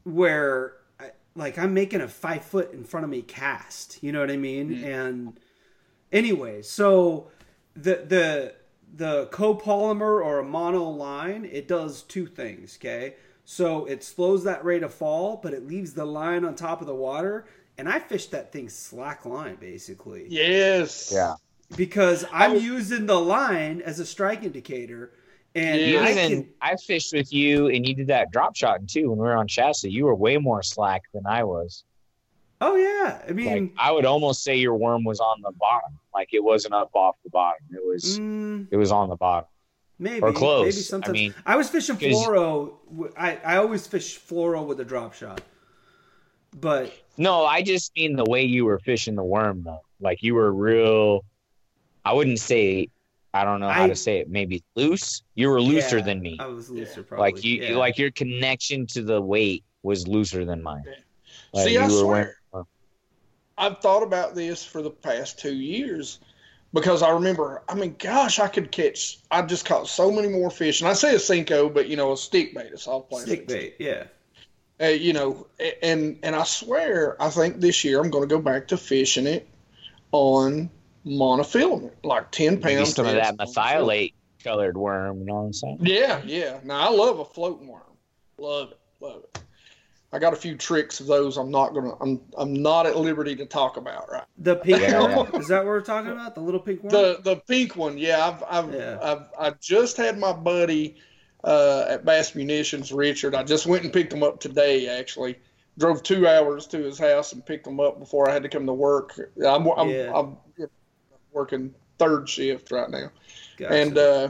[0.04, 4.02] where, I, like, I'm making a five foot in front of me cast.
[4.04, 4.84] You know what I mean?
[4.84, 5.40] And
[6.12, 7.28] anyway, so
[7.76, 8.54] the the
[8.96, 12.78] the copolymer or a mono line, it does two things.
[12.80, 16.82] Okay, so it slows that rate of fall, but it leaves the line on top
[16.82, 17.46] of the water.
[17.78, 21.12] And I fish that thing slack line basically Yes.
[21.14, 21.36] Yeah.
[21.76, 25.12] because I'm I- using the line as a strike indicator,
[25.54, 25.88] and Yeah.
[25.88, 26.50] You I even can.
[26.62, 29.48] I fished with you and you did that drop shot too when we were on
[29.50, 29.92] Shasta.
[29.92, 31.84] You were way more slack than I was.
[32.68, 36.00] Oh yeah, I Like mean, I would almost say your worm was on the bottom.
[36.16, 37.62] Like it wasn't up off the bottom.
[37.72, 39.48] It was mm, it was on the bottom.
[40.00, 40.64] maybe or close.
[40.66, 41.10] Maybe sometimes.
[41.46, 42.74] I, mean, was fishing 'cause- fluoro.
[43.16, 45.42] I always fish fluoro with a drop shot,
[46.60, 49.82] but No, I just mean the way you were fishing the worm though.
[50.02, 51.24] Like you were real
[52.04, 52.90] I wouldn't say
[53.34, 55.22] I don't know how I- to say it, maybe loose.
[55.36, 56.38] You were looser yeah, than me.
[56.40, 57.32] I was looser, probably.
[57.32, 57.76] like you yeah.
[57.78, 60.84] like your connection to the weight was looser than mine.
[60.88, 60.94] Yeah.
[61.54, 62.34] Like, See, you I were swear, wearing-
[63.58, 66.20] I've thought about this for the past two years
[66.74, 70.52] because I remember, I mean, gosh, I could catch, I just caught so many more
[70.52, 70.82] fish.
[70.82, 73.44] And I say a Senko, but, you know, a stick bait, a soft plastic.
[73.44, 73.76] stick bait.
[73.80, 74.04] Yeah,
[74.82, 75.48] Uh, you know,
[75.82, 79.26] and and I swear, I think this year I'm going to go back to fishing
[79.26, 79.48] it
[80.12, 80.70] on
[81.06, 82.94] monofilament, like 10 maybe pounds.
[82.96, 84.14] some of that merthiolate
[84.44, 85.78] colored worm, you know what I'm saying?
[85.82, 86.60] Yeah, yeah.
[86.64, 87.82] Now I love a floating worm.
[88.38, 89.40] Love it, love it.
[90.16, 91.36] I got a few tricks of those.
[91.36, 91.94] I'm not gonna.
[92.00, 92.22] I'm.
[92.38, 94.24] I'm not at liberty to talk about right.
[94.38, 95.18] the pink Yeah.
[95.18, 95.36] one.
[95.36, 96.36] Is that what we're talking about?
[96.36, 96.92] The little pink one.
[96.94, 97.98] The the pink one.
[97.98, 98.98] Yeah, I've I've Yeah.
[99.02, 100.96] I've, I've just had my buddy
[101.44, 103.36] uh, at Bass Munitions, Richard.
[103.36, 104.88] I just went and picked him up today.
[104.88, 105.36] Actually,
[105.78, 108.66] drove two hours to his house and picked him up before I had to come
[108.68, 109.20] to work.
[109.46, 110.14] I'm I'm, Yeah.
[110.16, 110.38] I'm
[111.34, 113.12] working third shift right now.
[113.58, 113.74] Gotcha.
[113.74, 114.30] and uh,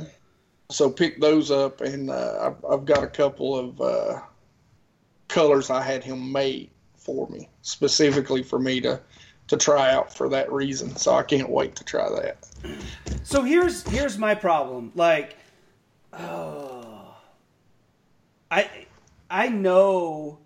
[0.71, 4.19] so picked those up, and uh, I've, I've got a couple of uh,
[5.35, 9.01] colors I had him made for me specifically for me to
[9.47, 10.95] to try out for that reason.
[10.95, 12.37] So I can't wait to try that.
[13.23, 14.93] So here's here's my problem.
[14.95, 15.35] Like,
[16.13, 17.15] oh,
[18.49, 18.69] I
[19.29, 20.39] I know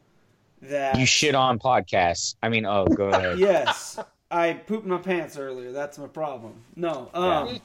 [0.63, 2.35] that You shit on podcasts.
[2.41, 3.37] I mean, oh, go ahead.
[3.49, 3.99] yes,
[4.31, 5.71] I pooped my pants earlier.
[5.71, 6.55] That's my problem.
[6.75, 7.57] No, um, Yeah.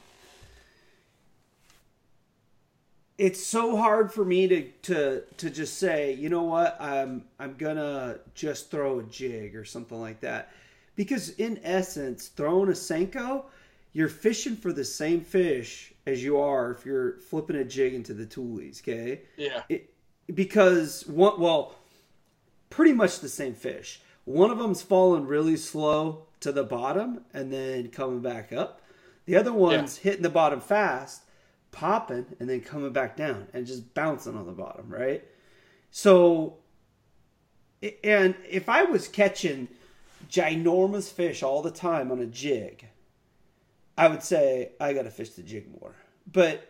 [3.17, 7.55] It's so hard for me to to to just say, you know what, I'm I'm
[7.57, 10.51] gonna just throw a jig or something like that,
[10.95, 13.45] because in essence, throwing a senko,
[13.93, 18.13] you're fishing for the same fish as you are if you're flipping a jig into
[18.13, 18.81] the tules.
[18.81, 19.21] Okay?
[19.37, 19.93] Yeah, it,
[20.33, 21.75] because one well
[22.69, 24.01] pretty much the same fish.
[24.25, 28.81] One of them's falling really slow to the bottom and then coming back up.
[29.25, 31.21] The other one's hitting the bottom fast
[31.75, 35.23] popping and then coming back down and just bouncing on the bottom right
[35.91, 36.55] so
[38.03, 39.67] and if i was catching
[40.29, 42.87] ginormous fish all the time on a jig
[43.97, 45.93] i would say i gotta fish the jig more
[46.31, 46.69] but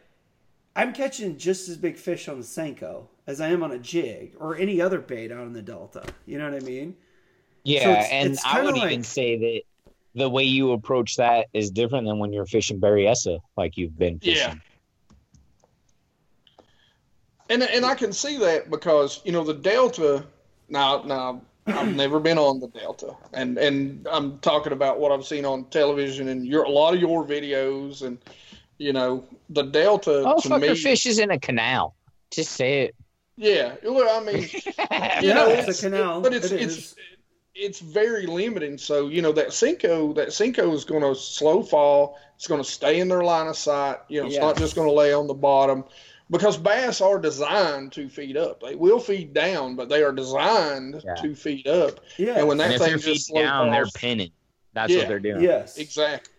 [0.77, 4.35] I'm catching just as big fish on the Senko as I am on a jig
[4.41, 6.03] or any other bait out in the Delta.
[6.25, 6.97] You know what I mean?
[7.63, 9.61] Yeah, So it's- and it's I kinda would even say that
[10.19, 14.19] the way you approach that is different than when you're fishing Berryessa, like you've been
[14.21, 14.55] Yeah.
[17.47, 17.61] Fishing.
[17.61, 20.25] and and I can see that because you know the Delta.
[20.69, 25.25] Now, now I've never been on the Delta, and and I'm talking about what I've
[25.25, 28.17] seen on television and your a lot of your videos, and
[28.77, 30.75] you know the Delta Oh, to fucker me.
[30.75, 31.95] fishes in a canal.
[32.31, 32.95] Just say it.
[33.37, 34.61] Yeah, well, I mean, you
[35.27, 36.21] Yeah, know, it's a canal.
[36.21, 36.95] but it's It it's
[37.53, 38.77] it's very limiting.
[38.77, 42.17] So you know that Senko, that Senko is going to slow fall.
[42.37, 43.97] It's going to stay in their line of sight.
[44.09, 45.83] You know, it's not just going to lay on the bottom,
[46.29, 48.61] because bass are designed to feed up.
[48.61, 51.15] They will feed down, but they are designed Yeah.
[51.15, 51.99] to feed up.
[52.17, 52.37] Yeah.
[52.39, 54.31] And when that And if thing they're just feet slow down, they're pinning.
[54.73, 54.99] That's Yeah.
[54.99, 55.41] what they're doing.
[55.41, 55.77] yes.
[55.77, 56.31] exactly.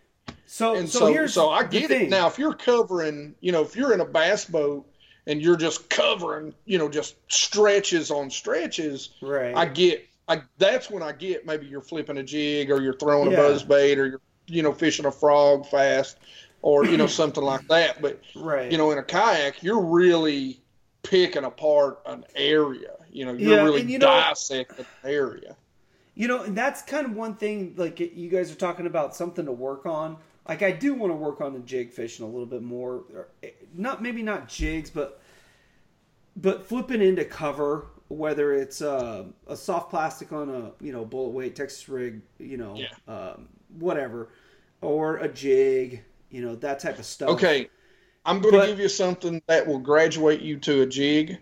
[0.46, 2.09] So And so, so, here's so I get it.
[2.09, 4.87] Now, if you're covering, you know, if you're in a bass boat
[5.27, 9.57] and you're just covering, you know, just stretches on stretches, Right.
[9.57, 13.31] I get, I that's when I get maybe you're flipping a jig or you're throwing
[13.31, 13.38] Yeah.
[13.38, 16.18] a buzz bait or you're, you know, fishing a frog fast
[16.66, 18.02] or you know something like that.
[18.02, 18.70] But right.
[18.72, 20.61] you know, in a kayak, you're really
[21.05, 22.94] picking apart an area.
[23.12, 25.57] You know, you're Yeah, really you know- dissecting an area.
[26.16, 27.74] You know, and that's kind of one thing.
[27.76, 30.16] Like you guys are talking about something to work on.
[30.48, 33.05] Like I do want to work on the jig fishing a little bit more.
[33.42, 35.20] Eh, Not maybe not jigs, but
[36.37, 41.31] but flipping into cover, whether it's uh, a soft plastic on a you know bullet
[41.31, 42.88] weight Texas rig, you know, Yeah.
[43.14, 43.48] um,
[43.79, 44.31] whatever,
[44.81, 46.02] or a jig,
[46.37, 47.31] you know that type of stuff.
[47.31, 47.70] Okay,
[48.27, 51.38] I'm going to give you something that will graduate you to a jig,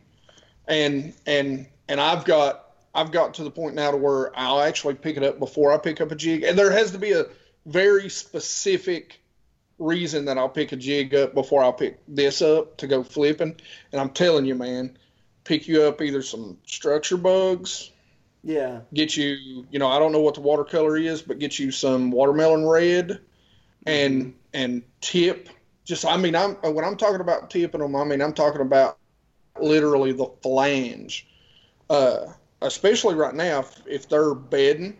[0.69, 4.95] and and and I've got I've got to the point now to where I'll actually
[4.95, 7.25] pick it up before I pick up a jig, and there has to be a
[7.67, 9.21] very specific
[9.81, 13.57] reason that I'll pick a jig up before I'll pick this up to go flipping.
[13.91, 14.97] And I'm telling you, man,
[15.43, 17.91] pick you up either some structure bugs,
[18.45, 18.83] Yeah.
[18.93, 22.13] get you, you know, I don't know what the watercolor is, but get you some
[22.13, 23.19] watermelon red
[23.87, 24.39] and mm-hmm.
[24.55, 25.51] And tip.
[25.85, 28.99] Just, I mean, I'm when I'm talking about tipping them, I mean I'm talking about
[29.61, 31.27] literally the flange.
[31.91, 32.27] Uh,
[32.63, 34.99] especially right now, if, if they're bedding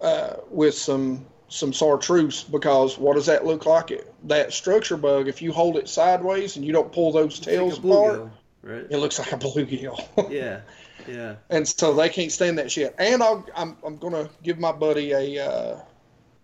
[0.00, 3.90] uh, with some some chartreuse, because what does that look like?
[3.90, 5.28] It that structure bug.
[5.28, 8.30] If you hold it sideways and you don't pull those It's like tails apart, bluegill,
[8.62, 8.86] right?
[8.88, 10.30] it looks like a bluegill.
[10.32, 10.60] Yeah.
[11.06, 11.36] Yeah.
[11.50, 12.94] and so they can't stand that shit.
[12.98, 15.80] And I'll, I'm I'm gonna give my buddy a uh,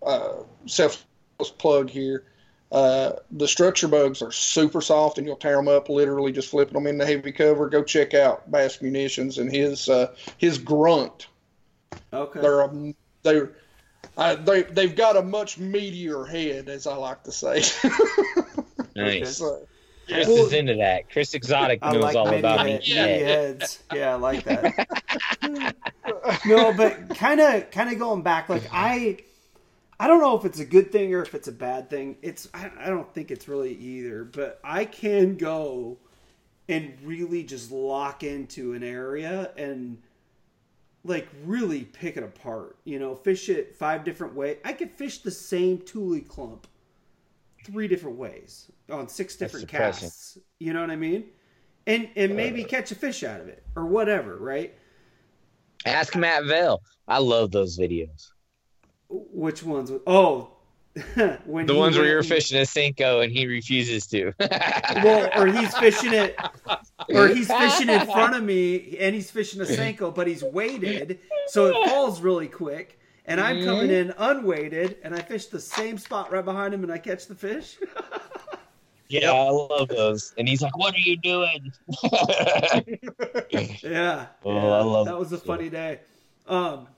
[0.04, 1.06] uh, selfless
[1.48, 2.24] plug here.
[2.72, 6.74] Uh, the structure bugs are super soft, and you'll tear them up literally just flipping
[6.74, 7.68] them in the heavy cover.
[7.68, 11.28] Go check out Bass Munitions and his uh, his grunt.
[12.12, 12.40] Okay.
[12.40, 13.52] They're a, they're
[14.16, 17.62] uh, they they've got a much meatier head, as I like to say.
[18.96, 19.38] Nice.
[19.38, 19.66] So,
[20.08, 21.08] Chris Well- is into that.
[21.10, 22.94] Chris Exotic I knows like all about head- it.
[22.94, 23.26] many Yeah.
[23.28, 23.82] heads.
[23.94, 24.88] Yeah, I like that.
[26.46, 29.18] no, but kind of, kind of going back, like I,
[30.00, 32.16] I don't know if it's a good thing or if it's a bad thing.
[32.22, 34.24] It's, I, I don't think it's really either.
[34.24, 35.98] But I can go
[36.70, 39.98] and really just lock into an area and
[41.04, 42.78] like really pick it apart.
[42.84, 44.56] You know, fish it five different ways.
[44.64, 46.66] I could fish the same tule clump
[47.66, 50.38] three different ways on six different casts.
[50.60, 51.24] You know what I mean?
[51.86, 52.68] And and maybe uh.
[52.68, 54.74] catch a fish out of it or whatever, right?
[55.84, 56.80] Ask Matt Vale.
[57.06, 58.28] I love those videos.
[59.10, 59.90] Which ones?
[60.06, 60.52] Oh,
[61.44, 64.32] when The he ones where you're fishing a Senko and he refuses to.
[65.02, 66.36] Well, or he's fishing it,
[67.08, 71.20] or he's fishing in front of me, and he's fishing a Senko, but he's weighted,
[71.46, 72.98] so it falls really quick.
[73.24, 76.92] And I'm coming in unweighted, and I fish the same spot right behind him, and
[76.92, 77.76] I catch the fish.
[79.08, 80.34] yeah, I love those.
[80.36, 81.72] And he's like, "What are you doing?"
[83.52, 84.26] Yeah.
[84.44, 86.00] Oh, yeah, I love that was a funny day.
[86.48, 86.88] Um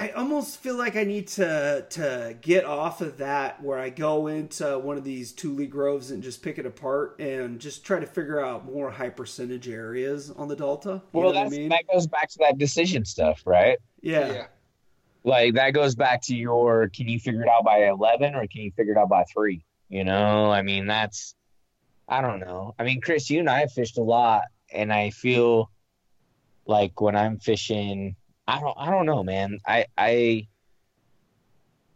[0.00, 4.28] I almost feel like I need to to get off of that where I go
[4.28, 8.06] into one of these tule groves and just pick it apart and just try to
[8.06, 11.02] figure out more high percentage areas on the Delta.
[11.12, 11.68] You well, know I mean?
[11.68, 13.78] that goes back to that decision stuff, right?
[14.00, 14.32] yeah.
[14.32, 14.46] yeah.
[15.22, 18.62] Like that goes back to your can you figure it out by 11 or can
[18.62, 19.62] you figure it out by 3?
[19.90, 21.34] You know, I mean that's
[22.08, 22.74] I don't know.
[22.78, 25.70] I mean, Chris, you and I have fished a lot and I feel
[26.64, 28.16] like when I'm fishing,
[28.50, 29.58] I don't I don't know, man.
[29.66, 30.46] I I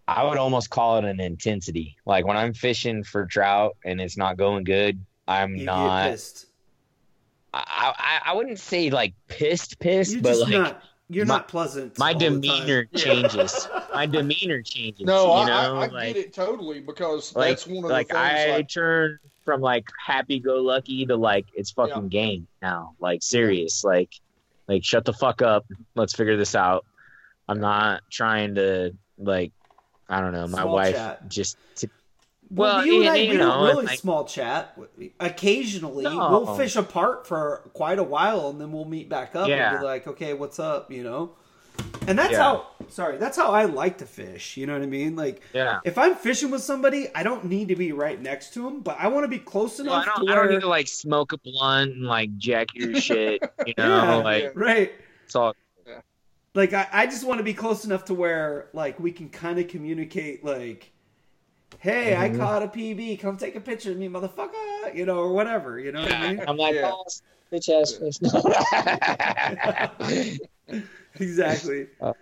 [0.07, 1.97] I would almost call it an intensity.
[2.07, 6.11] Like when I'm fishing for trout and it's not going good, I'm You not get
[6.12, 6.47] pissed.
[7.53, 11.35] I, I I wouldn't say like pissed pissed, You're but just like not you're my-
[11.37, 11.99] not pleasant.
[11.99, 12.40] my all the time.
[12.40, 13.69] demeanor changes.
[13.95, 15.07] my demeanor changes.
[15.07, 17.91] No, you I, know, I, I like, get it totally because like, that's one of
[17.91, 18.26] like the things.
[18.26, 22.95] I like, turn from like happy go lucky to like it's fucking game now.
[23.01, 23.85] Like serious.
[23.85, 24.11] Like
[24.69, 25.67] like shut the fuck up.
[25.95, 26.85] Let's figure this out.
[27.49, 29.53] I'm not trying to like
[30.09, 30.47] I don't know.
[30.47, 31.29] My Small wife chat.
[31.29, 31.89] just to,
[32.51, 34.79] Well, Well, you and and- I, and, we you don't know, really like- small chat.
[35.19, 36.29] Occasionally, No.
[36.31, 39.71] we'll fish apart for quite a while, and then we'll meet back up Yeah.
[39.71, 41.31] and be like, "Okay, what's up?" You know.
[42.07, 42.39] And that's Yeah.
[42.43, 42.66] how.
[42.91, 44.59] Sorry, that's how I like to fish.
[44.59, 45.16] You know what I mean?
[45.16, 45.81] Like, yeah.
[45.85, 48.97] if I'm fishing with somebody, I don't need to be right next to them, but
[49.01, 50.87] I want to be close Well, enough I don't to I don't need to like
[50.87, 53.43] smoke a blunt and like jack your shit.
[53.66, 54.14] You know, Yeah.
[54.16, 54.51] like Yeah.
[54.55, 54.93] right.
[55.25, 55.55] it's all
[56.55, 59.59] Like, I, I just want to be close enough to where, like, we can kind
[59.59, 60.93] of communicate, like,
[61.81, 62.20] "Hey, Mhm.
[62.20, 63.16] I caught a PB.
[63.18, 65.81] Come take a picture of me, motherfucker." You know, or whatever.
[65.81, 66.45] You know what I mean?
[66.47, 66.93] I'm like, Yeah.
[66.95, 67.05] oh,
[67.51, 67.99] bitch ass
[70.69, 70.83] fish.
[71.21, 71.87] exactly.
[72.01, 72.17] but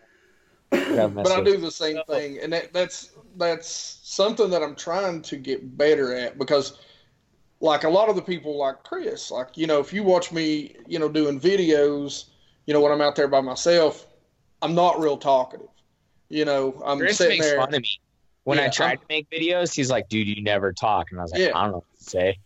[1.32, 5.76] I do the same thing, and that, that's that's something that I'm trying to get
[5.78, 6.78] better at because
[7.60, 10.76] like a lot of the people like Chris, like you know, if you watch me,
[10.86, 12.26] you know, doing videos,
[12.66, 14.06] you know, when I'm out there by myself,
[14.62, 15.68] I'm not real talkative.
[16.28, 17.58] You know, I'm Chris sitting makes there.
[17.58, 17.88] fun of me
[18.44, 19.74] when I Yeah, tried I'm- to make videos.
[19.74, 21.52] He's like, "Dude, you never talk," and I was like, Yeah.
[21.54, 22.38] "I don't know what to say."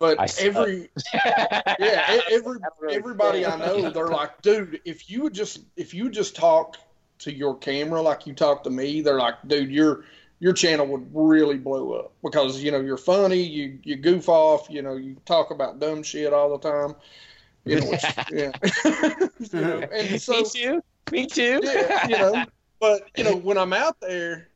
[0.00, 3.44] But every yeah, every really everybody.
[3.44, 6.78] I know, they're like, dude, if you would just if you just talk
[7.18, 10.04] to your camera like you talk to me, they're like, dude, your
[10.38, 14.68] your channel would really blow up because you know you're funny, you you goof off,
[14.70, 16.96] you know, you talk about dumb shit all the time.
[17.66, 17.92] You know,
[18.32, 18.52] yeah.
[19.52, 20.82] You know, and so me too.
[21.10, 21.60] Me too.
[21.62, 22.44] yeah, you know.
[22.80, 24.48] But you know, when I'm out there,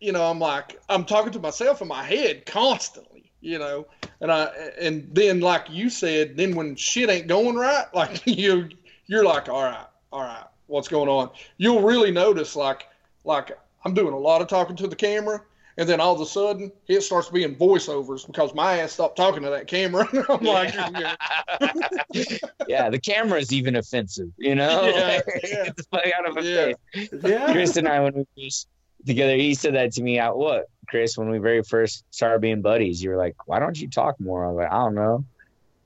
[0.00, 3.86] you know, I'm like I'm talking to myself in my head constantly, you know.
[4.20, 4.44] And I
[4.80, 8.68] and then like you said, then when shit ain't going right, like you
[9.06, 11.30] you're like, all right, all right, what's going on?
[11.56, 12.86] You'll really notice like
[13.24, 15.42] like I'm doing a lot of talking to the camera.
[15.76, 19.42] And then all of a sudden, it starts being voiceovers because my ass stopped talking
[19.44, 20.06] to that camera.
[20.28, 21.14] I'm like, yeah,
[22.68, 24.86] yeah, the camera is even offensive, you know?
[24.94, 25.64] Yeah, yeah.
[25.64, 26.72] Get the fuck out of my Yeah.
[26.92, 27.08] face.
[27.24, 27.52] Yeah.
[27.52, 28.68] Chris and I, when we first
[29.06, 32.62] together, he said that to me out what, Chris, when we very first started being
[32.62, 34.44] buddies, you were like, why don't you talk more?
[34.44, 35.24] I was like, I don't know.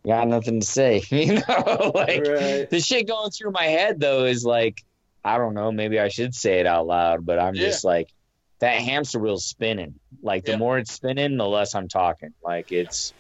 [0.07, 1.93] Got nothing to say, you know?
[1.95, 2.69] like, Right.
[2.71, 4.83] the shit going through my head, though, is like,
[5.25, 7.69] I don't know, maybe I should say it out loud, but I'm Yeah.
[7.69, 8.09] just like,
[8.61, 9.95] that hamster wheel's spinning.
[10.23, 10.59] Like, the Yeah.
[10.59, 12.35] more it's spinning, the less I'm talking.
[12.43, 13.13] Like, it's,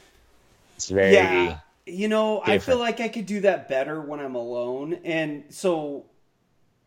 [0.76, 1.12] it's very.
[1.12, 1.58] Yeah.
[1.86, 4.94] You know, I feel like I could do that better when I'm alone.
[5.04, 6.06] And so,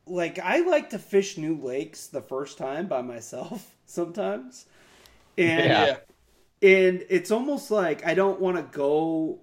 [0.08, 4.66] like, I like to fish new lakes the first time by myself sometimes.
[5.38, 5.86] And Yeah.
[5.86, 5.98] yeah,
[6.62, 9.42] and it's almost like I don't want to go.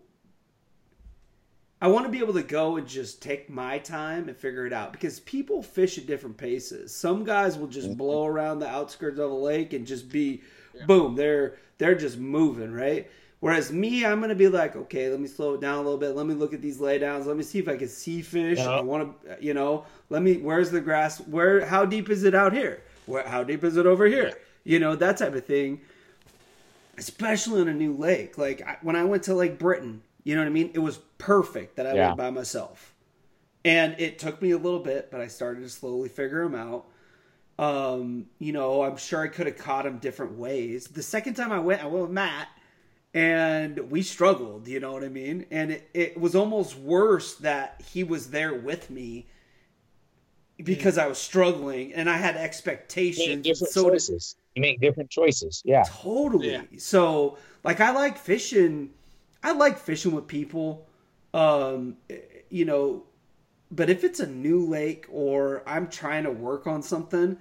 [1.81, 4.73] I want to be able to go and just take my time and figure it
[4.73, 6.95] out because people fish at different paces.
[6.95, 8.35] Some guys will just blow mm-hmm.
[8.35, 10.43] around the outskirts of a lake and just be,
[10.87, 13.11] boom, they're they're just moving right.
[13.41, 16.17] Whereas me, I'm gonna be like, okay, let me slow it down a little bit.
[16.17, 17.27] Let me look at these laydowns.
[17.27, 18.57] Let me see if I can see fish.
[18.57, 18.71] Yeah.
[18.71, 20.39] I want to, you know, let me.
[20.39, 21.19] Where's the grass?
[21.19, 21.67] Where?
[21.67, 22.83] How deep is it out here?
[23.05, 23.29] Where?
[23.29, 24.33] How deep is it over here?
[24.65, 25.81] You know that type of thing
[26.97, 28.39] especially on a new lake.
[28.39, 30.71] Like I, when I went to Lake Britain, you know what I mean?
[30.75, 32.07] It was perfect that I Yeah.
[32.07, 32.95] went by myself.
[33.65, 36.87] And it took me a little bit, but I started to slowly figure him out.
[37.59, 40.87] Um, you know, I'm sure I could have caught him different ways.
[40.89, 42.49] The second time I went, I went with Matt
[43.15, 45.47] and we struggled, you know what I mean?
[45.51, 49.27] And it, it was almost worse that he was there with me
[50.63, 53.45] because I was struggling and I had expectations.
[53.45, 54.37] different So choices.
[54.55, 55.63] You make different choices.
[55.65, 55.85] Yeah.
[55.87, 56.53] Totally.
[56.53, 56.63] Yeah.
[56.79, 58.91] So, like, I like fishing.
[59.43, 60.87] I like fishing with people.
[61.33, 61.97] Um,
[62.51, 63.05] you know,
[63.71, 67.37] but if it's a new lake or I'm trying to work on something,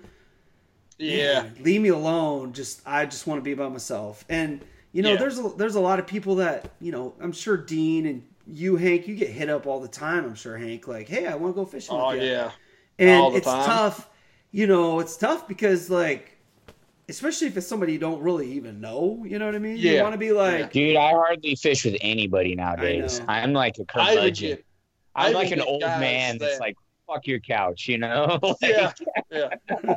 [0.97, 2.53] yeah, man, leave me alone.
[2.53, 4.25] Just I just want to be by myself.
[4.29, 5.17] And you know, Yeah.
[5.17, 7.13] there's a, there's a lot of people that you know.
[7.19, 10.25] I'm sure Dean and you, Hank, you get hit up all the time.
[10.25, 11.95] I'm sure Hank, like, hey, I want to go fishing.
[11.95, 12.51] oh with you yeah,
[12.99, 13.65] and all the it's time.
[13.65, 14.09] tough
[14.51, 16.32] you know it's tough because like
[17.09, 19.93] especially if it's somebody you don't really even know you know what i mean you
[19.93, 20.03] Yeah.
[20.03, 23.21] want to be like Dude, I hardly fish with anybody nowadays.
[23.27, 24.49] I'm like a even curmudgeon.
[24.49, 24.65] get
[25.15, 26.75] I I'm even like an old guys man that's like,
[27.07, 28.39] fuck your couch, you know?
[28.43, 28.91] Like, yeah,
[29.31, 29.49] yeah.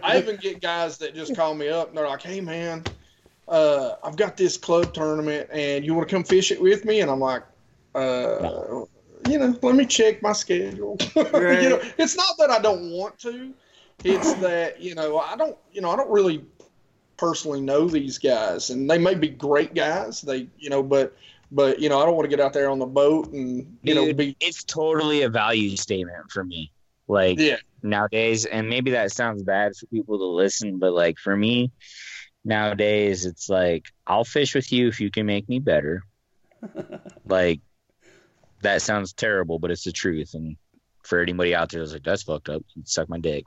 [0.03, 2.85] I even get guys that just call me up and they're like, "Hey, man,
[3.49, 7.01] uh, I've got this club tournament, and you want to come fish it with me?"
[7.01, 7.45] And I'm like,
[7.95, 8.85] uh,
[9.29, 11.63] "You know, let me check my schedule." Right.
[11.63, 13.55] you know, it's not that I don't want to;
[14.05, 16.45] it's that you know I don't, you know, I don't really
[17.17, 20.21] personally know these guys, and they may be great guys.
[20.21, 21.17] They, you know, but
[21.51, 23.95] but you know, I don't want to get out there on the boat and you
[23.95, 26.73] know be it's totally a value statement for me.
[27.09, 31.37] Like yeah, nowadays, and maybe that sounds bad for people to listen, but like for
[31.37, 31.71] me
[32.45, 36.03] nowadays, it's like I'll fish with you if you can make me better.
[37.27, 37.61] like
[38.63, 40.35] that sounds terrible, but it's the truth.
[40.35, 40.57] And
[41.07, 43.45] for anybody out there that's like, that's fucked up, suck my dick.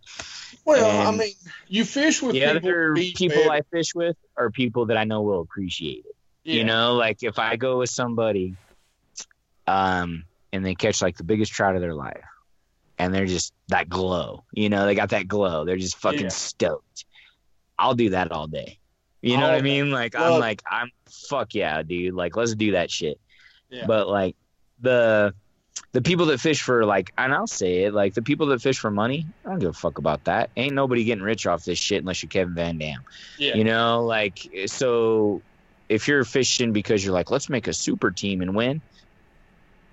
[0.66, 1.34] Well, I mean,
[1.68, 2.58] you fish with the people.
[2.58, 3.52] other people.
[3.52, 6.16] I fish with are people that I know will appreciate it.
[6.44, 6.56] Yeah.
[6.56, 8.56] You know, like if I go with somebody,
[9.68, 12.24] um, and they catch like the biggest trout of their life,
[12.98, 14.44] and they're just that glow.
[14.54, 15.66] You know, they got that glow.
[15.66, 16.28] They're just fucking Yeah.
[16.30, 17.06] stoked.
[17.78, 18.80] I'll do that all day.
[19.22, 19.92] You know what I mean?
[19.92, 20.90] Like Love I'm like I'm
[21.30, 22.14] fuck yeah, dude.
[22.14, 23.20] Like let's do that shit.
[23.70, 23.86] Yeah.
[23.86, 24.36] But like
[24.80, 25.34] the
[25.92, 28.78] the people that fish for like and I'll say it, like the people that fish
[28.80, 30.50] for money, I don't give a fuck about that.
[30.56, 33.02] Ain't nobody getting rich off this shit unless you're Kevin Van Dam.
[33.38, 33.56] Yeah.
[33.56, 35.42] You know, like so
[35.90, 38.82] if you're fishing because you're like, let's make a super team and win,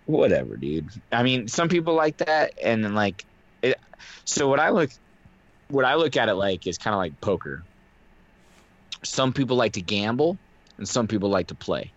[0.05, 0.89] whatever, dude.
[1.11, 3.25] I mean, some people like that, and then like,
[3.63, 3.81] it,
[4.25, 4.91] so what I look,
[5.69, 7.63] what I look at it like is kind of like poker.
[9.03, 10.37] Some people like to gamble,
[10.79, 11.93] and some people like to play.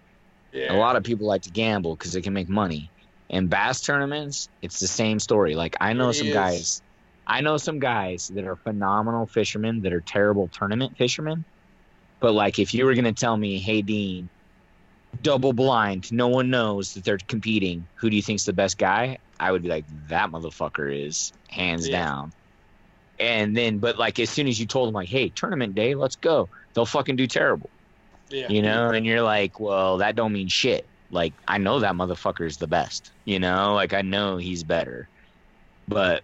[0.54, 0.74] Yeah.
[0.74, 2.90] A lot of people like to gamble because they can make money.
[3.30, 5.56] In bass tournaments, it's the same story.
[5.56, 6.34] Like I know It some is.
[6.34, 6.82] guys,
[7.28, 11.46] I know some guys that are phenomenal fishermen that are terrible tournament fishermen.
[12.22, 14.30] But like, if you were gonna tell me, hey Dean,
[15.22, 17.88] double blind, no one knows that they're competing.
[18.00, 19.20] Who do you think's the best guy?
[19.40, 22.00] I would be like, that motherfucker is hands Yeah.
[22.04, 22.32] down.
[23.20, 26.16] And then, but like, as soon as you told them, like, hey, tournament day, let's
[26.16, 27.70] go, they'll fucking do terrible
[28.30, 28.48] Yeah.
[28.50, 32.46] you know and you're like well that don't mean shit like i know that motherfucker
[32.46, 35.10] is the best you know like i know he's better
[35.88, 36.24] but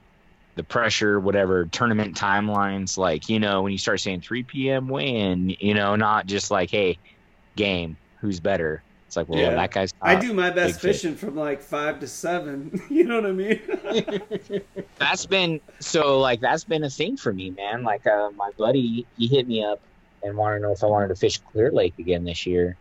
[0.56, 5.50] the pressure whatever tournament timelines like you know when you start saying 3 p.m win
[5.60, 6.98] you know not just like hey
[7.56, 9.56] game who's better it's like well Yeah.
[9.56, 11.02] that guy's I do my best fish.
[11.02, 12.80] fishing from like five to seven.
[12.90, 14.62] You know what I mean?
[15.00, 19.08] that's been so like that's been a thing for me man like uh, my buddy
[19.18, 19.80] he hit me up
[20.24, 22.78] and wanted to know if i wanted to fish clear lake again this year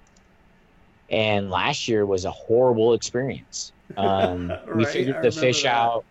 [1.08, 3.72] and last year was a horrible experience.
[3.96, 5.74] Um, we figured I the fish that.
[5.74, 6.06] out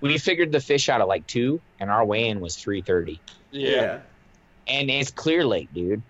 [0.00, 4.02] we figured the fish out at like two and our weigh-in was 330 yeah.
[4.66, 6.02] and it's clear lake dude.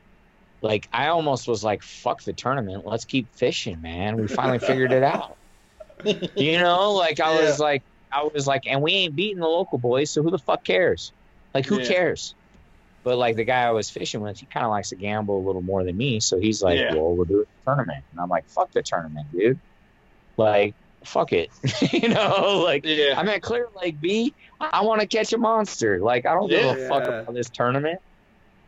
[0.62, 4.16] Like i almost was like fuck the tournament let's keep fishing man.
[4.18, 5.38] We finally figured it out.
[6.36, 9.78] You know like i was like i was like and we ain't beating the local
[9.78, 11.12] boys so who the fuck cares?
[11.54, 11.88] Like who Yeah.
[11.88, 12.34] cares
[13.07, 15.44] but like the guy i was fishing with he kind of likes to gamble a
[15.46, 16.94] little more than me so he's like Yeah.
[16.94, 19.61] well we'll do a tournament and i'm like fuck the tournament dude
[20.36, 21.50] like fuck it
[21.92, 23.14] you know like Yeah.
[23.16, 24.34] I'm at Clear Lake B.
[24.61, 26.00] I want to catch a monster.
[26.00, 28.00] Like I don't give a fuck about this tournament.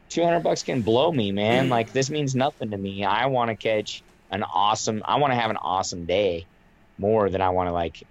[0.08, 1.66] Two hundred bucks can blow me, man.
[1.66, 1.70] Mm.
[1.70, 3.04] Like this means nothing to me.
[3.04, 5.02] I want to catch an awesome.
[5.04, 6.46] I want to have an awesome day,
[6.96, 8.04] more than I want to like.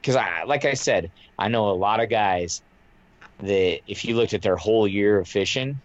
[0.00, 2.62] Because I, like I said, I know a lot of guys
[3.40, 5.80] that if you looked at their whole year of fishing,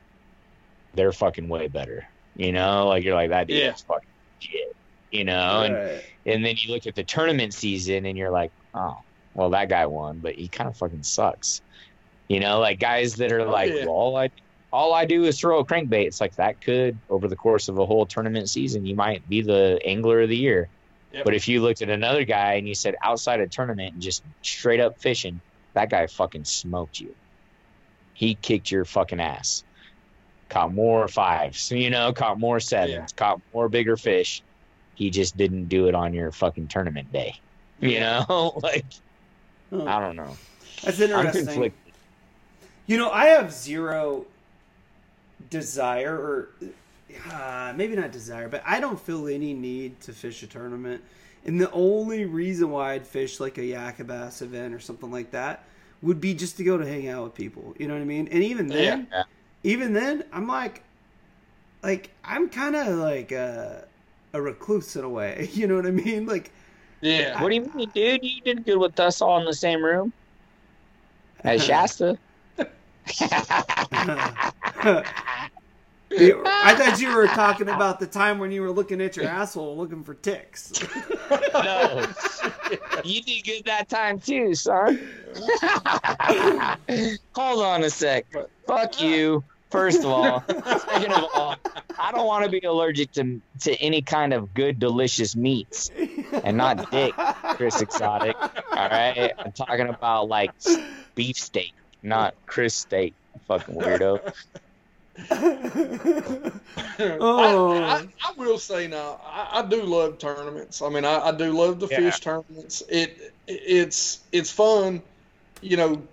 [0.94, 2.06] they're fucking way better.
[2.36, 3.74] You know, like you're like that dude Yeah.
[3.74, 4.08] is fucking
[4.40, 4.76] shit.
[5.12, 6.04] You know, and Right.
[6.26, 8.98] and then you look at the tournament season and you're like, oh,
[9.36, 11.62] well, that guy won, but he kind of fucking sucks.
[12.28, 13.86] You know, like guys that are Oh, like, yeah.
[13.86, 14.30] well, all I,
[14.72, 16.08] all I do is throw a crankbait.
[16.08, 19.42] It's like that could, over the course of a whole tournament season, you might be
[19.42, 20.68] the angler of the year.
[21.12, 21.26] Yep.
[21.26, 24.24] But if you looked at another guy and you said outside of tournament and just
[24.42, 25.40] straight up fishing,
[25.74, 27.14] that guy fucking smoked you.
[28.14, 29.64] He kicked your fucking ass.
[30.50, 33.06] Caught more fives, you know, caught more sevens, Yeah.
[33.16, 34.44] caught more bigger fish.
[34.96, 37.36] He just didn't do it on your fucking tournament day.
[37.80, 38.86] You know, like
[39.72, 39.86] Huh.
[39.86, 40.36] I don't know.
[40.84, 41.74] That's interesting.
[42.86, 44.26] You know, I have zero
[45.50, 46.50] desire, or
[47.32, 51.02] uh, maybe not desire, but I don't feel any need to fish a tournament.
[51.46, 55.64] And the only reason why I'd fish like a Yakabass event or something like that
[56.04, 57.74] would be just to go to hang out with people.
[57.80, 58.28] You know what I mean?
[58.28, 59.24] And even then, Yeah.
[59.64, 60.84] even then, I'm like,
[61.82, 63.88] like I'm kind of like a,
[64.34, 65.50] a recluse in a way.
[65.54, 66.26] You know what I mean?
[66.26, 66.52] Like,
[67.02, 67.42] Yeah.
[67.42, 68.24] What do you mean, dude?
[68.24, 70.14] You did good with us all in the same room
[71.44, 72.18] at Shasta.
[76.20, 79.76] I thought you were talking about the time when you were looking at your asshole
[79.78, 80.74] looking for ticks.
[81.54, 82.08] no,
[83.04, 85.00] you did good that time too, son.
[87.36, 88.26] Hold on a sec.
[88.68, 89.44] Fuck you.
[89.70, 91.56] First of all, second of all,
[91.98, 95.90] I don't want to be allergic to to any kind of good, delicious meats,
[96.44, 97.12] and not dick,
[97.56, 98.36] Chris Exotic.
[98.40, 98.52] All
[98.90, 100.52] right, I'm talking about like
[101.16, 103.16] beef steak, not Chris steak.
[103.48, 104.32] Fucking weirdo.
[107.20, 107.30] Oh.
[107.38, 110.82] I, I, I will say now, I, I do love tournaments.
[110.82, 111.98] I mean, I, I do love the Yeah.
[111.98, 112.82] fish tournaments.
[112.90, 115.02] It it's it's fun,
[115.62, 116.08] you know.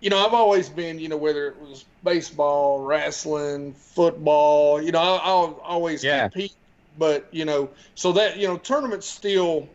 [0.00, 4.98] You know, I've always been, you know, whether it was baseball, wrestling, football, you know,
[4.98, 6.28] I, I'll always Yeah.
[6.30, 6.52] compete.
[6.96, 9.68] But you know, so that you know, tournaments still,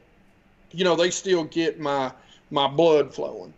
[0.71, 2.13] you know, they still get my
[2.51, 3.53] my blood flowing.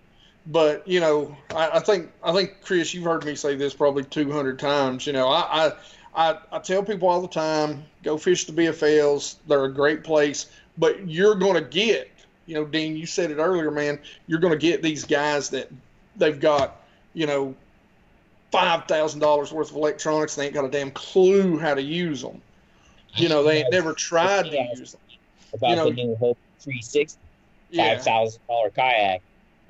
[0.47, 4.03] But you know, I, I think I think Chris, you've heard me say this probably
[4.03, 5.05] 200 times.
[5.05, 5.71] You know, I, I
[6.15, 9.35] I I tell people all the time, go fish the BFLs.
[9.47, 12.09] They're a great place, but you're going to get,
[12.47, 13.99] you know, Dean, you said it earlier, man.
[14.27, 15.69] You're going to get these guys that
[16.17, 16.81] they've got,
[17.13, 17.53] you know,
[18.51, 20.35] five thousand dollars worth of electronics.
[20.35, 22.41] They ain't got a damn clue how to use them.
[23.15, 25.01] You know, they ain't never tried to use them.
[25.53, 27.19] About You know- the new Hobie 360
[27.69, 29.21] Yeah, five thousand dollar kayak.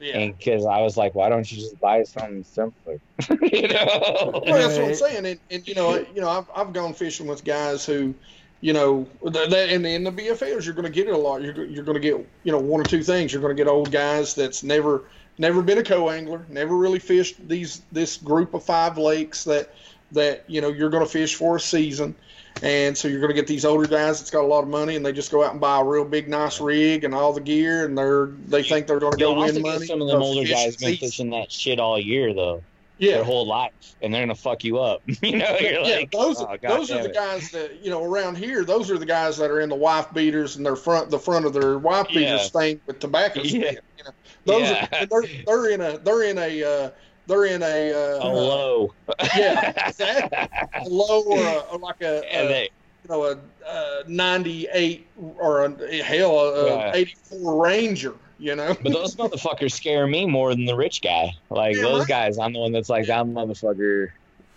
[0.01, 0.17] Yeah.
[0.17, 2.99] And because I was like, why don't you just buy something simpler?
[3.41, 4.41] you know?
[4.45, 7.27] Well, that's what I'm saying, and, and you know, you know, I've, I've gone fishing
[7.27, 8.13] with guys who,
[8.61, 11.41] you know, that that- in the in BFLs, you're going to get it a lot.
[11.41, 13.31] You're you're going to get you know one or two things.
[13.31, 15.03] You're going to get old guys that's never
[15.37, 19.73] never been a co-angler, never really fished these this group of five lakes that
[20.11, 22.15] that you know you're going to fish for a season,
[22.63, 24.95] And so you're going to get these older guys that's got a lot of money,
[24.95, 27.41] and they just go out and buy a real big, nice rig and all the
[27.41, 29.85] gear, and they're they think they're going to go win money.
[29.87, 32.61] some of them older guys been fishing that shit all year though,
[32.99, 33.15] Yeah.
[33.15, 33.71] their whole life,
[34.01, 35.01] and they're gonna fuck you up.
[35.07, 35.95] you know, you're yeah.
[35.97, 37.15] like, those oh, those are the it.
[37.15, 38.63] guys that you know around here.
[38.63, 41.45] Those are the guys that are in the wife beaters and their front the front
[41.47, 42.37] of their wife beaters Yeah.
[42.37, 43.41] stained with tobacco.
[43.43, 43.71] Yeah.
[43.97, 44.11] You know,
[44.45, 44.87] those Yeah.
[45.01, 46.89] are they're, they're in a they're in a uh,
[47.27, 48.93] they're in a uh, a low.
[49.35, 50.37] yeah, exactly.
[50.85, 52.69] a low or, a, or like a, and a they,
[53.03, 56.91] you know a, a 98 or a hell a, Yeah.
[56.93, 58.15] a 84 Ranger.
[58.37, 61.31] You know, but those motherfuckers scare me more than the rich guy.
[61.51, 62.07] Like Yeah, those right.
[62.07, 64.07] guys, I'm the one that's like that motherfucker.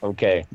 [0.02, 0.46] Okay,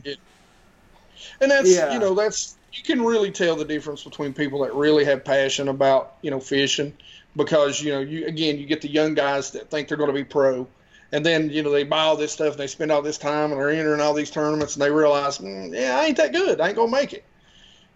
[1.39, 1.93] and that's Yeah.
[1.93, 5.67] you know that's you can really tell the difference between people that really have passion
[5.67, 6.93] about you know fishing
[7.35, 10.13] because you know you again you get the young guys that think they're going to
[10.13, 10.67] be pro
[11.11, 13.51] and then you know they buy all this stuff and they spend all this time
[13.51, 16.61] and they're entering all these tournaments and they realize mm, yeah i ain't that good
[16.61, 17.25] i ain't gonna make it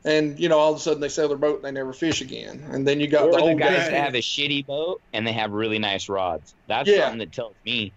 [0.05, 2.21] and you know all of a sudden they sell their boat and they never fish
[2.21, 4.65] again and then you got or the the old guys guys that have a shitty
[4.65, 6.55] boat and they have really nice rods.
[6.67, 7.01] That's Yeah.
[7.01, 7.93] something that tells me.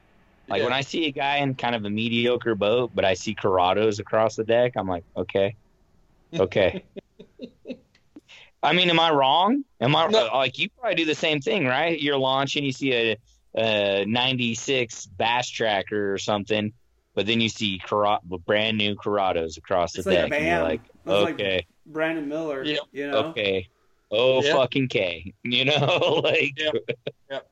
[0.48, 0.64] Like Yeah.
[0.66, 3.98] when I see a guy in kind of a mediocre boat, but I see Corrados
[3.98, 5.56] across the deck, I'm like, okay,
[6.38, 6.84] okay.
[8.62, 9.64] I mean, am I wrong?
[9.80, 10.26] Am I No.
[10.32, 12.00] like you probably do the same thing, right?
[12.00, 13.16] You're launching, you see a,
[13.56, 16.72] Uh, a '96 Bass Tracker or something,
[17.14, 20.62] but then you see Corra- brand new Corrados across the It's like deck, and you're
[20.62, 22.62] like, It's like okay, Brandon Miller.
[22.64, 22.78] Yeah.
[22.92, 23.18] You know.
[23.28, 23.68] okay,
[24.10, 24.52] oh Yeah.
[24.54, 26.74] fucking K, you know, like, Yep.
[27.30, 27.50] Yep.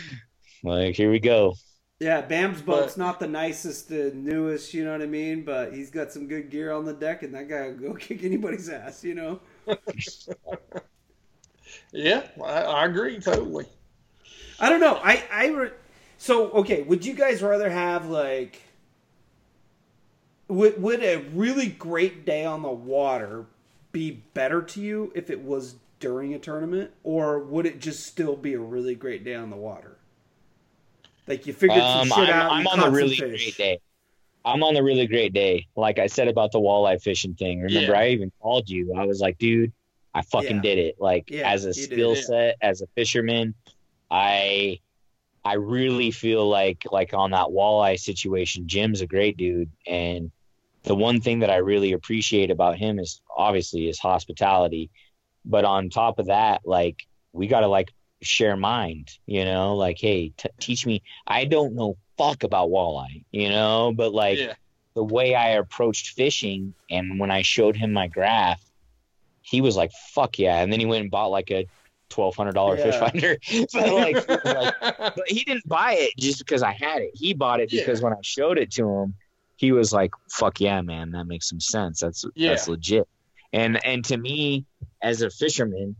[0.62, 1.54] like here we go.
[2.00, 5.44] Yeah, Bam's But- boat's not the nicest, the newest, you know what I mean?
[5.44, 8.24] But he's got some good gear on the deck, and that guy will go kick
[8.24, 9.38] anybody's ass, you know?
[11.92, 13.66] yeah I, I agree totally
[14.62, 14.98] I don't know.
[15.02, 15.70] I, I, re-
[16.18, 18.62] so, okay, would you guys rather have, like,
[20.48, 23.46] would, would a really great day on the water
[23.90, 26.92] be better to you if it was during a tournament?
[27.02, 29.96] Or would it just still be a really great day on the water?
[31.26, 33.78] Like, you figured some Um, shit I'm, out I'm on the really great day.
[34.44, 35.66] I'm on the really great day.
[35.76, 37.62] Like I said about the walleye fishing thing.
[37.62, 37.98] Remember, Yeah.
[38.00, 38.94] I even called you.
[38.96, 39.72] I was like, dude,
[40.14, 40.62] I fucking Yeah.
[40.62, 40.96] did it.
[41.00, 43.54] Like Yeah, as a skill set, as a fisherman,
[44.12, 44.78] I
[45.44, 49.70] I really feel like like on that walleye situation, Jim's a great dude.
[49.86, 50.30] And
[50.82, 54.90] the one thing that I really appreciate about him is obviously his hospitality.
[55.44, 57.90] But on top of that, like we gotta like
[58.20, 61.02] share mind, you know, like, hey, t- teach me.
[61.26, 64.54] I don't know fuck about walleye, you know, but like Yeah.
[64.94, 68.62] the way I approached fishing and when I showed him my graph,
[69.40, 70.60] he was like, fuck yeah.
[70.62, 71.66] And then he went and bought like a
[72.12, 73.36] twelve hundred dollar fish finder.
[73.72, 77.10] but like, he like but he didn't buy it just because I had it.
[77.14, 78.04] He bought it because Yeah.
[78.04, 79.14] when I showed it to him,
[79.56, 82.00] he was like, "Fuck yeah, man, that makes some sense.
[82.00, 83.08] That's that's legit."
[83.52, 84.66] And and to me,
[85.02, 85.96] as a fisherman,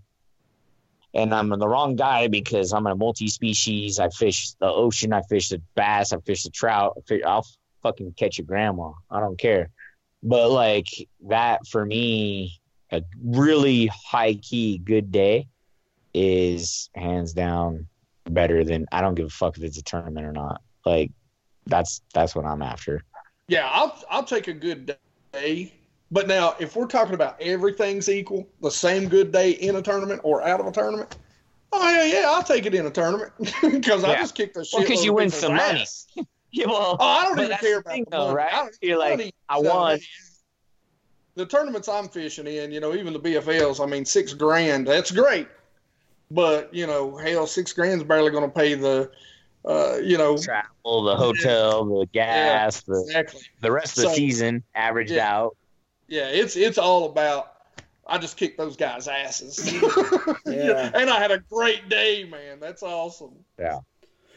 [1.14, 3.98] and I'm the wrong guy because I'm a multi-species.
[3.98, 5.12] I fish the ocean.
[5.12, 6.12] I fish the bass.
[6.12, 6.94] I fish the trout.
[6.96, 7.46] I fish, I'll
[7.82, 8.92] fucking catch your grandma.
[9.10, 9.70] I don't care.
[10.22, 10.86] But like
[11.28, 12.60] that for me,
[12.90, 15.48] a really high key good day
[16.14, 17.86] is hands down
[18.30, 20.60] better than I don't give a fuck if it's a tournament or not.
[20.84, 21.10] Like
[21.66, 23.04] that's that's what I'm after.
[23.48, 24.96] Yeah, I'll I'll take a good
[25.32, 25.72] day.
[26.10, 30.20] But now, if we're talking about everything's equal, the same good day in a tournament
[30.24, 31.16] or out of a tournament,
[31.72, 33.32] oh yeah, yeah, I'll take it in a tournament
[33.62, 34.78] because I just kicked the shit.
[34.80, 35.84] Well, 'cause you win some money.
[36.54, 38.36] Yeah, well, Oh, I don't But even care about thing, the though, money.
[38.36, 38.52] right?
[38.52, 39.98] I don't- You're like, money I won.
[41.34, 45.10] The tournaments I'm fishing in, you know, even the BFLs, I mean, six grand, that's
[45.10, 45.48] great.
[46.32, 49.10] But you know, hell, six grand's barely going to pay the,
[49.64, 53.40] uh, you know, travel, the hotel, the gas, the exactly.
[53.60, 55.34] the rest of the season averaged Yeah.
[55.34, 55.56] out.
[56.08, 57.48] Yeah, it's it's all about.
[58.06, 59.72] I just kicked those guys' asses.
[60.46, 60.90] Yeah.
[60.94, 62.58] and I had a great day, man.
[62.60, 63.32] That's awesome.
[63.58, 63.78] Yeah.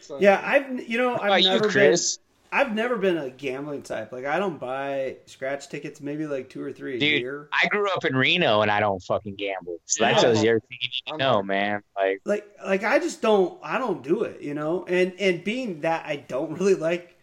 [0.01, 2.17] So, Yeah, I've you know I've never Chris?
[2.17, 4.11] been I've never been a gambling type.
[4.11, 7.49] Like I don't buy scratch tickets, maybe like two or three a Dude, year.
[7.51, 9.77] I grew up in Reno and I don't fucking gamble.
[9.85, 10.21] So that Yeah.
[10.21, 11.81] tells you everything you need to know, like- man.
[11.95, 14.85] Like Like like I just don't I don't do it, you know.
[14.87, 17.17] And and being that I don't really like,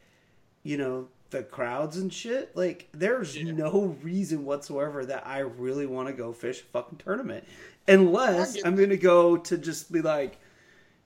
[0.62, 2.54] you know, the crowds and shit.
[2.56, 3.52] Like there's Yeah.
[3.52, 7.44] no reason whatsoever that I really want to go fish a fucking tournament,
[7.88, 10.38] unless I'm gonna go to just be like.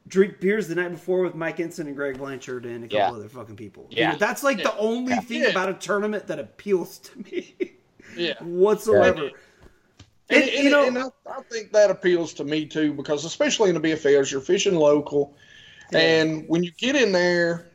[0.08, 3.10] Drink beers the night before with Mike Ensign and Greg Blanchard and a couple Yeah.
[3.10, 3.86] other fucking people.
[3.90, 4.12] Yeah.
[4.12, 5.20] Dude, that's like the only Yeah.
[5.20, 5.48] thing Yeah.
[5.48, 7.54] about a tournament that appeals to me
[8.16, 8.34] yeah.
[8.42, 9.24] whatsoever.
[9.24, 9.32] And,
[10.28, 13.70] And, and, you know, and I, I think that appeals to me too, because especially
[13.70, 15.36] in the BFLs, you're fishing local,
[15.92, 15.98] Yeah.
[16.00, 17.70] and when you get in there,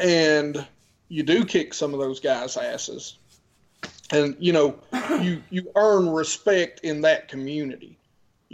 [0.00, 0.66] and
[1.08, 3.18] you do kick some of those guys' asses,
[4.10, 4.78] and you know
[5.22, 7.96] you you earn respect in that community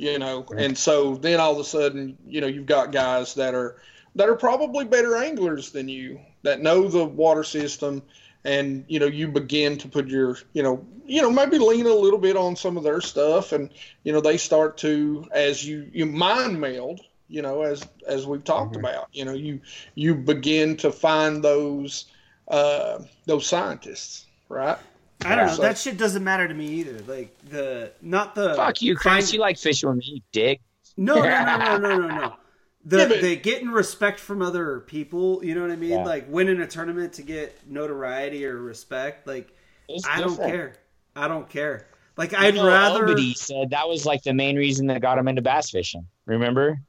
[0.00, 3.54] you know and so then all of a sudden you know you've got guys that
[3.54, 3.76] are
[4.14, 8.02] that are probably better anglers than you that know the water system
[8.44, 11.92] and you know you begin to put your you know you know maybe lean a
[11.94, 13.70] little bit on some of their stuff and
[14.04, 18.44] you know they start to as you you mind meld you know as as we've
[18.44, 18.80] talked Mhm.
[18.80, 19.60] about you know you
[19.94, 22.06] you begin to find those
[22.48, 24.78] uh those scientists right
[25.24, 25.54] I don't know.
[25.54, 27.00] So- That shit doesn't matter to me either.
[27.06, 29.12] Like the not the Fuck you, Chris.
[29.24, 30.60] find- You like fishing with me, you dick.
[30.96, 32.34] No, no, no, no, no, no, no.
[32.84, 35.90] The Yeah, but- the getting respect from other people, you know what I mean?
[35.90, 36.04] Yeah.
[36.04, 39.26] Like winning a tournament to get notoriety or respect.
[39.26, 39.54] Like
[39.88, 40.74] It's I don't care.
[41.14, 41.86] I don't care.
[42.16, 43.06] Like I'd You know, rather.
[43.08, 46.06] Obedy said that was like the main reason that got him into bass fishing.
[46.24, 46.80] Remember?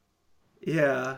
[0.62, 1.16] Yeah.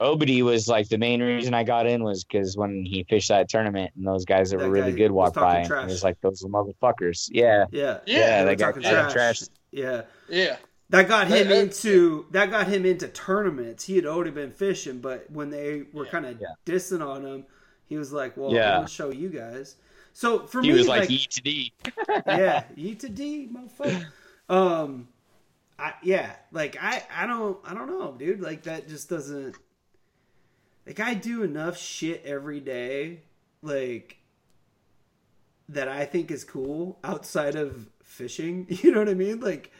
[0.00, 3.48] Obedy was like the main reason I got in was because when he fished that
[3.48, 5.84] tournament and those guys that, That were really good walked talking by, and trash.
[5.84, 7.28] it was like those motherfuckers.
[7.30, 7.98] Yeah, Yeah.
[8.06, 9.12] Yeah, yeah, they they got talking trash.
[9.12, 9.42] trash.
[9.70, 10.02] Yeah.
[10.28, 10.56] yeah
[10.90, 13.84] That got him That- that- into that got him into tournaments.
[13.84, 16.48] He had already been fishing, but when they were kind of Yeah.
[16.66, 17.44] dissing on him,
[17.86, 18.78] he was like, "Well, Yeah.
[18.80, 19.76] I'll show you guys."
[20.12, 21.72] So for me, He me, was like, E to D.
[22.26, 24.06] yeah, E to D, motherfucker.
[24.48, 25.08] Um,
[25.78, 28.40] I yeah, like I I don't I don't know, dude.
[28.40, 29.56] Like that just doesn't.
[30.86, 33.20] Like I do enough shit every day,
[33.62, 34.18] like
[35.68, 38.66] that I think is cool outside of fishing.
[38.82, 39.40] You know what I mean?
[39.40, 39.70] Like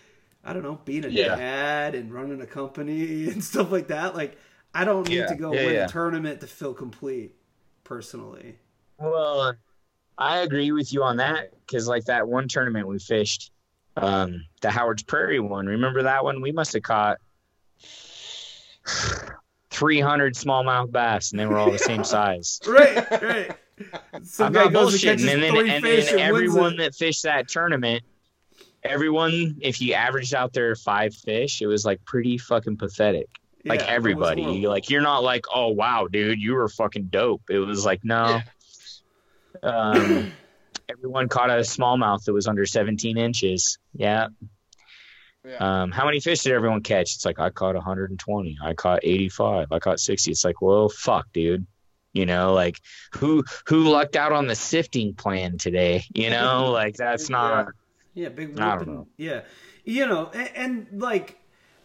[0.44, 1.36] I don't know, being a Yeah.
[1.36, 4.14] dad and running a company and stuff like that.
[4.14, 4.38] Like
[4.74, 5.84] I don't need Yeah, to go yeah, win yeah.
[5.84, 7.34] a tournament to feel complete,
[7.84, 8.56] personally.
[8.98, 9.54] Well,
[10.18, 13.52] I agree with you on that because like that one tournament we fished,
[13.96, 15.66] um, the Howard's Prairie one.
[15.66, 16.42] Remember that one?
[16.42, 17.18] We must have caught
[19.74, 22.60] 300 smallmouth bass, and they were all the same size.
[22.66, 23.50] Right, right.
[24.22, 25.32] Some I'm not and bullshitting.
[25.32, 28.04] And then, and then and everyone that fished that tournament,
[28.82, 33.28] everyone, if you averaged out their five fish, it was like pretty fucking pathetic.
[33.64, 37.42] Like Yeah, was everybody, like you're not like, oh wow, dude, you were fucking dope.
[37.48, 38.40] It was like no.
[39.62, 40.32] Um,
[40.88, 43.78] everyone caught a smallmouth that was under 17 inches.
[43.94, 44.28] Yeah.
[45.44, 47.14] Yeah Um, how many fish did everyone catch?
[47.14, 48.58] It's like I caught 120.
[48.62, 49.72] I caught 85.
[49.72, 50.30] I caught 60.
[50.30, 51.66] It's like, well, fuck, dude.
[52.12, 52.80] You know, like
[53.14, 56.04] who who lucked out on the sifting plan today?
[56.14, 57.68] You know, like that's not.
[58.14, 59.08] Yeah, big I don't know.
[59.16, 59.40] Yeah,
[59.84, 61.38] you know, and, and like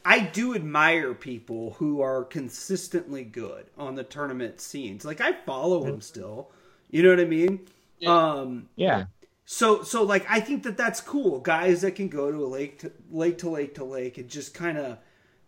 [0.06, 5.04] I do admire people who are consistently good on the tournament scenes.
[5.04, 6.52] Like I follow them still.
[6.92, 7.68] You know what I mean?
[8.00, 8.10] Yeah.
[8.16, 9.06] Um, Yeah.
[9.52, 11.40] So so like I think that that's cool.
[11.40, 14.54] Guys that can go to a lake to lake to lake to lake and just
[14.54, 15.00] kind of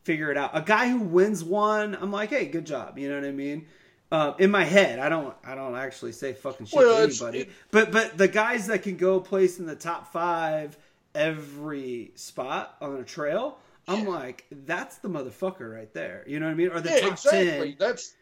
[0.04, 0.58] figure it out.
[0.58, 2.98] A guy who wins one, I'm like, hey, good job.
[2.98, 3.68] You know what I mean?
[4.12, 7.40] Uh, in my head, I don't I don't actually say fucking shit Well, to anybody.
[7.42, 10.76] it- but but the guys that can go place in the top five
[11.14, 16.24] every spot on a trail, I'm like, that's the motherfucker right there.
[16.26, 16.70] You know what I mean?
[16.70, 17.70] Or the yeah, top exactly.
[17.70, 17.76] ten.
[17.78, 18.14] That's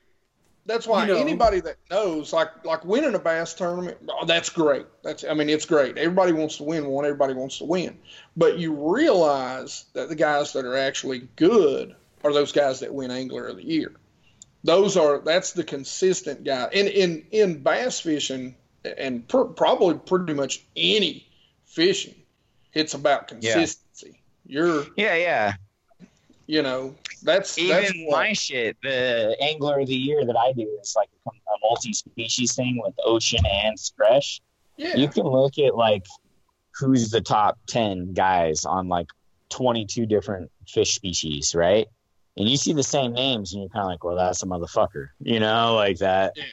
[0.65, 1.19] that's why You know.
[1.19, 4.85] anybody that knows, like like winning a bass tournament, oh, that's great.
[5.03, 5.97] That's I mean, it's great.
[5.97, 7.05] Everybody wants to win one.
[7.05, 7.97] Everybody wants to win,
[8.37, 13.11] but you realize that the guys that are actually good are those guys that win
[13.11, 13.91] Angler of the Year.
[14.63, 16.69] Those are that's the consistent guy.
[16.71, 21.27] In in in bass fishing and pr- probably pretty much any
[21.65, 22.15] fishing,
[22.73, 23.53] it's about Yeah.
[23.53, 24.19] consistency.
[24.45, 25.15] You're Yeah.
[25.15, 25.53] Yeah.
[26.47, 27.59] you know that's that's
[27.93, 31.31] Even what- my shit, the angler of the year that I do is like a
[31.61, 34.41] multi-species thing with ocean and fresh.
[34.77, 34.95] yeah.
[34.95, 36.05] you can look at like
[36.79, 39.07] who's the top 10 guys on like
[39.49, 41.87] 22 different fish species right
[42.37, 45.07] and you see the same names and you're kind of like well that's a motherfucker
[45.19, 46.43] you know like that Yeah.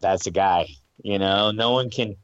[0.00, 0.68] that's a guy
[1.02, 2.14] you know no one can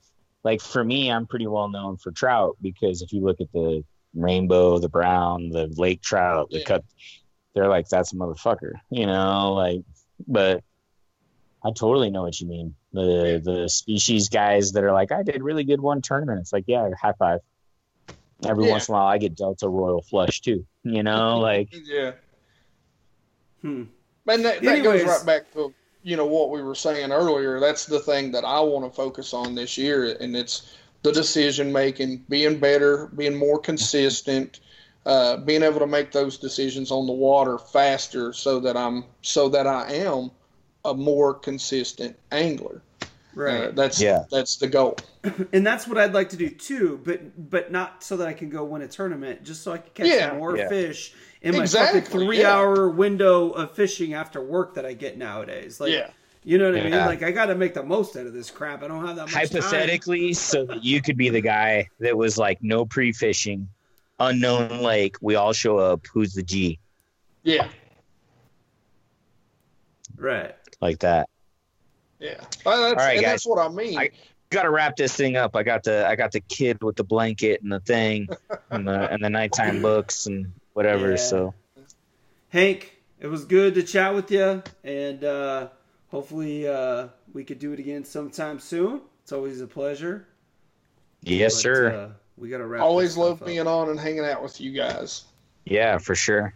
[0.45, 3.83] like for me i'm pretty well known for trout because if you look at the
[4.14, 6.64] rainbow the brown the lake trout the Yeah.
[6.64, 6.85] cut
[7.57, 9.81] they're like that's a motherfucker you know like
[10.29, 10.63] but
[11.65, 12.77] I totally know what you mean.
[12.93, 16.39] The the species guys that are like, I did really good one tournament.
[16.41, 17.41] It's like, yeah, high five.
[18.45, 18.71] Every Yeah.
[18.71, 20.65] once in a while, I get Delta Royal Flush too.
[20.85, 22.13] You know, like yeah.
[23.63, 23.85] Hmm.
[24.29, 27.59] And that, that goes right back to you know what we were saying earlier.
[27.59, 31.73] That's the thing that I want to focus on this year, and it's the decision
[31.73, 34.61] making, being better, being more consistent,
[35.07, 39.49] uh, being able to make those decisions on the water faster, so that I'm so
[39.49, 40.31] that I am
[40.85, 42.83] a more consistent angler.
[43.35, 43.65] Right.
[43.69, 44.25] Uh, that's Yeah.
[44.31, 44.97] that's the goal.
[45.53, 48.51] and that's what I'd like to do too, but but not so that I can
[48.51, 50.35] go win a tournament, just so I can catch Yeah.
[50.37, 50.69] more Yeah.
[50.69, 52.55] fish in my Exactly, fucking three yeah.
[52.57, 55.81] hour window of fishing after work that I get nowadays.
[55.81, 56.11] Like, Yeah.
[56.45, 56.93] You know what I mean?
[56.93, 58.85] Like I got to make the most out of this crap.
[58.85, 59.43] I don't have that much time.
[59.43, 63.69] Hypothetically, so that you could be the guy that was like no pre fishing,
[64.19, 65.17] unknown lake.
[65.21, 66.07] We all show up.
[66.12, 66.79] Who's the G?
[67.43, 67.69] Yeah,
[70.17, 70.55] Right.
[70.81, 71.29] Like that.
[72.19, 72.41] yeah.
[72.64, 73.33] Well, that's, right, and guys.
[73.33, 73.99] that's what I mean.
[73.99, 74.11] I-
[74.51, 75.57] Got to wrap this thing up.
[75.57, 78.29] I got the I got the kid with the blanket and the thing,
[78.71, 81.11] and the and the nighttime books and whatever.
[81.11, 81.17] Yeah.
[81.17, 81.55] So
[82.51, 85.67] Hank, it was good to chat with you, and uh,
[86.12, 89.01] hopefully uh, we could do it again sometime soon.
[89.25, 90.29] It's always a pleasure.
[91.23, 91.93] yes, But, sir.
[91.93, 92.82] Uh, we got to wrap.
[92.82, 93.47] Always love stuff up.
[93.47, 95.24] being on and hanging out with you guys.
[95.64, 96.55] yeah, for sure.